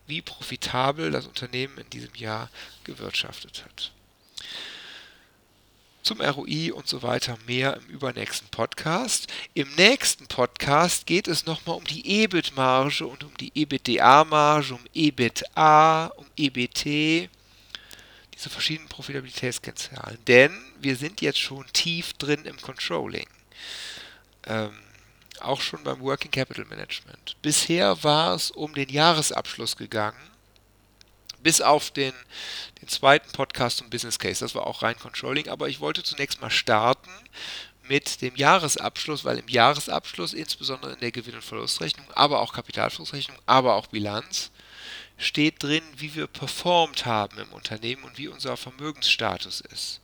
wie 0.06 0.22
profitabel 0.22 1.10
das 1.10 1.26
Unternehmen 1.26 1.76
in 1.76 1.90
diesem 1.90 2.14
Jahr 2.14 2.48
gewirtschaftet 2.84 3.62
hat. 3.64 3.92
Zum 6.02 6.22
ROI 6.22 6.72
und 6.72 6.88
so 6.88 7.02
weiter 7.02 7.36
mehr 7.46 7.76
im 7.76 7.86
übernächsten 7.88 8.48
Podcast. 8.48 9.26
Im 9.52 9.70
nächsten 9.74 10.26
Podcast 10.26 11.06
geht 11.06 11.28
es 11.28 11.44
nochmal 11.44 11.76
um 11.76 11.84
die 11.84 12.22
EBIT-Marge 12.22 13.06
und 13.06 13.22
um 13.22 13.36
die 13.36 13.52
EBITDA-Marge, 13.54 14.72
um 14.72 14.84
EBITA, 14.94 16.06
um 16.16 16.26
EBT, 16.38 17.28
diese 18.34 18.48
verschiedenen 18.48 18.88
Profitabilitätskennzahlen. 18.88 20.18
Denn 20.26 20.56
wir 20.80 20.96
sind 20.96 21.20
jetzt 21.20 21.40
schon 21.40 21.66
tief 21.74 22.14
drin 22.14 22.46
im 22.46 22.58
Controlling. 22.58 23.26
Ähm, 24.46 24.78
auch 25.42 25.60
schon 25.60 25.82
beim 25.84 26.00
Working 26.00 26.30
Capital 26.30 26.64
Management. 26.64 27.36
Bisher 27.42 28.02
war 28.02 28.34
es 28.34 28.50
um 28.50 28.74
den 28.74 28.88
Jahresabschluss 28.88 29.76
gegangen, 29.76 30.18
bis 31.42 31.60
auf 31.60 31.90
den, 31.90 32.12
den 32.80 32.88
zweiten 32.88 33.30
Podcast 33.32 33.78
zum 33.78 33.90
Business 33.90 34.18
Case. 34.18 34.44
Das 34.44 34.54
war 34.54 34.66
auch 34.66 34.82
rein 34.82 34.98
Controlling, 34.98 35.48
aber 35.48 35.68
ich 35.68 35.80
wollte 35.80 36.02
zunächst 36.02 36.40
mal 36.40 36.50
starten 36.50 37.10
mit 37.88 38.20
dem 38.22 38.34
Jahresabschluss, 38.34 39.24
weil 39.24 39.38
im 39.38 39.48
Jahresabschluss, 39.48 40.32
insbesondere 40.32 40.94
in 40.94 41.00
der 41.00 41.12
Gewinn- 41.12 41.36
und 41.36 41.44
Verlustrechnung, 41.44 42.10
aber 42.12 42.40
auch 42.40 42.52
Kapitalflussrechnung, 42.52 43.38
aber 43.46 43.74
auch 43.74 43.86
Bilanz, 43.86 44.50
steht 45.18 45.62
drin, 45.62 45.84
wie 45.96 46.14
wir 46.14 46.26
performt 46.26 47.06
haben 47.06 47.38
im 47.38 47.52
Unternehmen 47.52 48.04
und 48.04 48.18
wie 48.18 48.28
unser 48.28 48.56
Vermögensstatus 48.56 49.60
ist. 49.60 50.00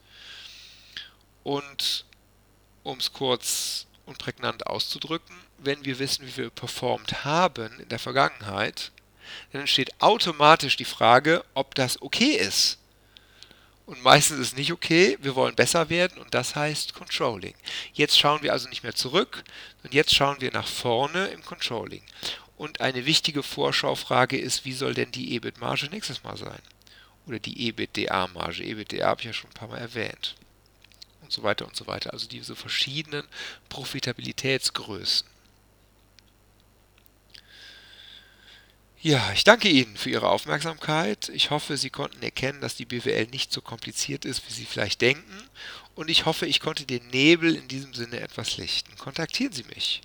Und 1.42 2.04
um 2.82 2.98
es 2.98 3.12
kurz 3.12 3.86
und 4.12 4.18
prägnant 4.18 4.66
auszudrücken, 4.66 5.34
wenn 5.58 5.84
wir 5.84 5.98
wissen, 5.98 6.26
wie 6.26 6.36
wir 6.36 6.50
performt 6.50 7.24
haben 7.24 7.80
in 7.80 7.88
der 7.88 7.98
Vergangenheit, 7.98 8.92
dann 9.50 9.62
entsteht 9.62 10.00
automatisch 10.00 10.76
die 10.76 10.84
Frage, 10.84 11.44
ob 11.54 11.74
das 11.74 12.00
okay 12.02 12.36
ist. 12.36 12.78
Und 13.86 14.02
meistens 14.02 14.38
ist 14.38 14.48
es 14.48 14.56
nicht 14.56 14.72
okay, 14.72 15.18
wir 15.22 15.34
wollen 15.34 15.54
besser 15.54 15.88
werden 15.88 16.20
und 16.20 16.34
das 16.34 16.54
heißt 16.54 16.94
Controlling. 16.94 17.54
Jetzt 17.94 18.18
schauen 18.18 18.42
wir 18.42 18.52
also 18.52 18.68
nicht 18.68 18.82
mehr 18.82 18.94
zurück, 18.94 19.42
sondern 19.76 19.96
jetzt 19.96 20.14
schauen 20.14 20.40
wir 20.40 20.52
nach 20.52 20.68
vorne 20.68 21.28
im 21.28 21.42
Controlling. 21.42 22.02
Und 22.56 22.80
eine 22.80 23.06
wichtige 23.06 23.42
Vorschaufrage 23.42 24.38
ist, 24.38 24.64
wie 24.64 24.72
soll 24.72 24.94
denn 24.94 25.10
die 25.10 25.34
EBIT-Marge 25.34 25.88
nächstes 25.90 26.22
Mal 26.22 26.36
sein? 26.36 26.60
Oder 27.26 27.38
die 27.38 27.68
EBITDA-Marge. 27.68 28.62
EBITDA 28.62 29.06
habe 29.06 29.20
ich 29.20 29.26
ja 29.26 29.32
schon 29.32 29.50
ein 29.50 29.54
paar 29.54 29.68
Mal 29.68 29.78
erwähnt 29.78 30.36
und 31.22 31.32
so 31.32 31.42
weiter 31.42 31.66
und 31.66 31.76
so 31.76 31.86
weiter. 31.86 32.12
Also 32.12 32.28
diese 32.28 32.54
verschiedenen 32.54 33.26
Profitabilitätsgrößen. 33.68 35.26
Ja, 39.04 39.32
ich 39.32 39.42
danke 39.42 39.68
Ihnen 39.68 39.96
für 39.96 40.10
Ihre 40.10 40.28
Aufmerksamkeit. 40.28 41.28
Ich 41.30 41.50
hoffe, 41.50 41.76
Sie 41.76 41.90
konnten 41.90 42.22
erkennen, 42.22 42.60
dass 42.60 42.76
die 42.76 42.84
BWL 42.84 43.26
nicht 43.26 43.52
so 43.52 43.60
kompliziert 43.60 44.24
ist, 44.24 44.48
wie 44.48 44.52
Sie 44.52 44.64
vielleicht 44.64 45.00
denken. 45.00 45.42
Und 45.96 46.08
ich 46.08 46.24
hoffe, 46.24 46.46
ich 46.46 46.60
konnte 46.60 46.86
den 46.86 47.08
Nebel 47.08 47.56
in 47.56 47.66
diesem 47.66 47.94
Sinne 47.94 48.20
etwas 48.20 48.58
lichten. 48.58 48.96
Kontaktieren 48.96 49.52
Sie 49.52 49.64
mich. 49.64 50.02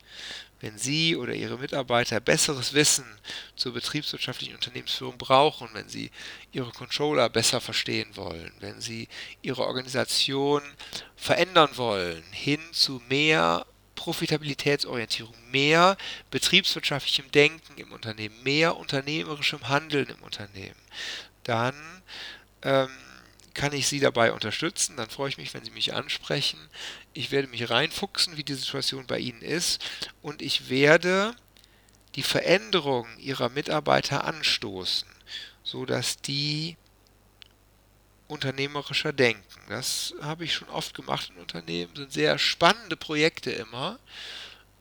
Wenn 0.60 0.78
Sie 0.78 1.16
oder 1.16 1.34
Ihre 1.34 1.58
Mitarbeiter 1.58 2.20
besseres 2.20 2.74
Wissen 2.74 3.06
zur 3.56 3.74
betriebswirtschaftlichen 3.74 4.56
Unternehmensführung 4.56 5.18
brauchen, 5.18 5.70
wenn 5.74 5.88
Sie 5.88 6.10
Ihre 6.52 6.72
Controller 6.72 7.30
besser 7.30 7.62
verstehen 7.62 8.16
wollen, 8.16 8.52
wenn 8.60 8.82
Sie 8.82 9.08
Ihre 9.42 9.64
Organisation 9.66 10.64
verändern 11.16 11.70
wollen, 11.76 12.24
hin 12.32 12.62
zu 12.72 13.02
mehr 13.08 13.66
Profitabilitätsorientierung, 13.96 15.36
mehr 15.52 15.98
betriebswirtschaftlichem 16.32 17.30
Denken 17.32 17.78
im 17.78 17.92
Unternehmen, 17.92 18.42
mehr 18.44 18.78
unternehmerischem 18.78 19.68
Handeln 19.68 20.08
im 20.08 20.24
Unternehmen, 20.24 20.80
dann 21.44 21.76
ähm, 22.64 22.90
kann 23.58 23.74
ich 23.74 23.88
Sie 23.88 24.00
dabei 24.00 24.32
unterstützen. 24.32 24.96
Dann 24.96 25.10
freue 25.10 25.30
ich 25.30 25.38
mich, 25.38 25.54
wenn 25.54 25.66
Sie 25.66 25.72
mich 25.72 25.94
ansprechen. 25.94 26.60
Ich 27.14 27.32
werde 27.32 27.50
mich 27.50 27.70
reinfuchsen, 27.70 28.38
wie 28.38 28.44
die 28.44 28.54
Situation 28.54 29.08
bei 29.08 29.20
Ihnen 29.20 29.42
ist. 29.42 29.84
Und 30.22 30.42
ich 30.42 30.70
werde 30.70 31.36
die 32.16 32.24
Veränderung 32.24 33.08
Ihrer 33.18 33.50
Mitarbeiter 33.50 34.24
anstoßen, 34.24 35.10
sodass 35.64 36.22
die 36.22 36.78
unternehmerischer 38.28 39.12
denken. 39.12 39.44
Das 39.70 40.14
habe 40.22 40.46
ich 40.46 40.54
schon 40.54 40.70
oft 40.70 40.94
gemacht 40.94 41.32
in 41.34 41.42
Unternehmen, 41.42 41.96
sind 41.96 42.14
sehr 42.14 42.38
spannende 42.38 42.96
Projekte 42.96 43.52
immer. 43.52 44.00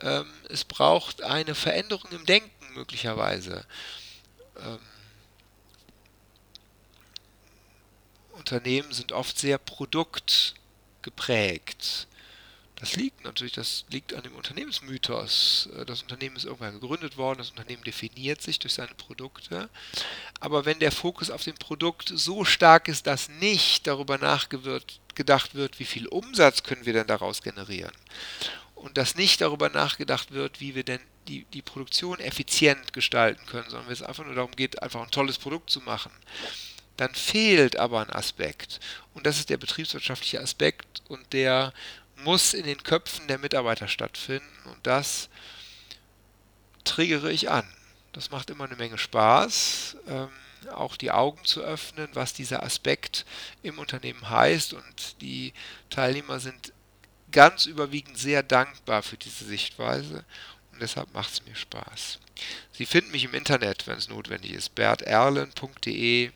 Ähm, 0.01 0.31
es 0.51 0.65
braucht 0.65 1.23
eine 1.23 1.55
Veränderung 1.55 2.11
im 2.12 2.27
Denken 2.27 2.75
möglicherweise. 2.75 3.65
Unternehmen 8.47 8.93
sind 8.93 9.11
oft 9.11 9.37
sehr 9.39 9.59
produktgeprägt. 9.59 12.07
Das 12.77 12.95
liegt 12.95 13.25
natürlich, 13.25 13.55
das 13.55 13.87
liegt 13.89 14.15
an 14.15 14.23
dem 14.23 14.37
Unternehmensmythos. 14.37 15.69
Das 15.87 16.03
Unternehmen 16.03 16.37
ist 16.37 16.45
irgendwann 16.45 16.79
gegründet 16.79 17.17
worden, 17.17 17.39
das 17.39 17.51
Unternehmen 17.51 17.83
definiert 17.83 18.41
sich 18.43 18.61
durch 18.61 18.75
seine 18.75 18.95
Produkte. 18.95 19.69
Aber 20.39 20.65
wenn 20.65 20.79
der 20.79 20.93
Fokus 20.93 21.31
auf 21.31 21.43
dem 21.43 21.57
Produkt 21.57 22.13
so 22.15 22.45
stark 22.45 22.87
ist, 22.87 23.09
dass 23.09 23.29
nicht 23.29 23.89
darüber 23.89 24.17
nachgedacht 24.17 25.57
wird, 25.57 25.81
wie 25.81 25.85
viel 25.85 26.07
Umsatz 26.07 26.63
können 26.63 26.87
wir 26.87 26.93
denn 26.93 27.09
daraus 27.09 27.43
generieren, 27.43 27.91
und 28.77 28.97
dass 28.97 29.17
nicht 29.17 29.41
darüber 29.41 29.71
nachgedacht 29.71 30.31
wird, 30.31 30.61
wie 30.61 30.77
wir 30.77 30.85
denn 30.85 31.01
die, 31.27 31.47
die 31.47 31.63
Produktion 31.63 32.21
effizient 32.21 32.93
gestalten 32.93 33.45
können, 33.47 33.69
sondern 33.69 33.87
wenn 33.87 33.95
es 33.95 34.03
einfach 34.03 34.25
nur 34.25 34.37
darum 34.37 34.53
geht, 34.53 34.81
einfach 34.83 35.03
ein 35.03 35.11
tolles 35.11 35.39
Produkt 35.39 35.71
zu 35.71 35.81
machen, 35.81 36.13
dann 36.97 37.15
fehlt 37.15 37.77
aber 37.77 38.01
ein 38.01 38.11
Aspekt. 38.11 38.81
Und 39.15 39.27
das 39.27 39.39
ist 39.39 39.51
der 39.51 39.59
betriebswirtschaftliche 39.59 40.41
Aspekt 40.41 41.03
und 41.09 41.33
der 41.33 41.73
muss 42.17 42.55
in 42.55 42.65
den 42.65 42.83
Köpfen 42.83 43.29
der 43.29 43.39
Mitarbeiter 43.39 43.89
stattfinden 43.89 44.47
und 44.65 44.87
das 44.87 45.29
triggere 46.85 47.31
ich 47.31 47.51
an. 47.51 47.67
Das 48.13 48.31
macht 48.31 48.49
immer 48.49 48.65
eine 48.65 48.77
Menge 48.77 48.97
Spaß, 48.97 49.97
ähm, 50.09 50.29
auch 50.73 50.97
die 50.97 51.11
Augen 51.11 51.45
zu 51.45 51.61
öffnen, 51.61 52.09
was 52.15 52.33
dieser 52.33 52.63
Aspekt 52.63 53.27
im 53.63 53.79
Unternehmen 53.79 54.29
heißt 54.29 54.73
und 54.73 55.21
die 55.21 55.53
Teilnehmer 55.91 56.41
sind 56.41 56.73
ganz 57.31 57.67
überwiegend 57.67 58.19
sehr 58.19 58.43
dankbar 58.43 59.03
für 59.03 59.17
diese 59.19 59.45
Sichtweise 59.45 60.25
und 60.73 60.81
deshalb 60.81 61.13
macht 61.13 61.33
es 61.33 61.45
mir 61.45 61.55
Spaß. 61.55 62.19
Sie 62.73 62.87
finden 62.87 63.11
mich 63.11 63.25
im 63.25 63.35
Internet, 63.35 63.87
wenn 63.87 63.99
es 63.99 64.09
notwendig 64.09 64.53
ist, 64.53 64.75
berterlen.de 64.75 66.31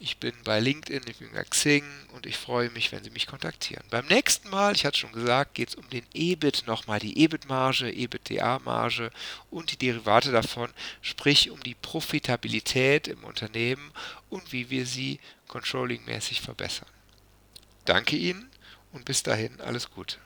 ich 0.00 0.16
bin 0.16 0.32
bei 0.44 0.60
LinkedIn, 0.60 1.02
ich 1.06 1.18
bin 1.18 1.30
bei 1.32 1.44
Xing 1.44 1.84
und 2.14 2.24
ich 2.24 2.38
freue 2.38 2.70
mich, 2.70 2.90
wenn 2.90 3.04
Sie 3.04 3.10
mich 3.10 3.26
kontaktieren. 3.26 3.84
Beim 3.90 4.06
nächsten 4.06 4.48
Mal, 4.48 4.74
ich 4.74 4.86
hatte 4.86 4.96
schon 4.96 5.12
gesagt, 5.12 5.54
geht 5.54 5.68
es 5.68 5.74
um 5.74 5.88
den 5.90 6.06
EBIT 6.14 6.64
nochmal, 6.66 6.98
die 6.98 7.22
EBIT-Marge, 7.22 7.90
EBITDA-Marge 7.90 9.12
und 9.50 9.70
die 9.70 9.76
Derivate 9.76 10.32
davon, 10.32 10.70
sprich 11.02 11.50
um 11.50 11.62
die 11.62 11.74
Profitabilität 11.74 13.08
im 13.08 13.24
Unternehmen 13.24 13.92
und 14.30 14.52
wie 14.52 14.70
wir 14.70 14.86
sie 14.86 15.20
controllingmäßig 15.48 16.40
verbessern. 16.40 16.88
Danke 17.84 18.16
Ihnen 18.16 18.50
und 18.92 19.04
bis 19.04 19.22
dahin 19.22 19.60
alles 19.60 19.90
Gute. 19.90 20.16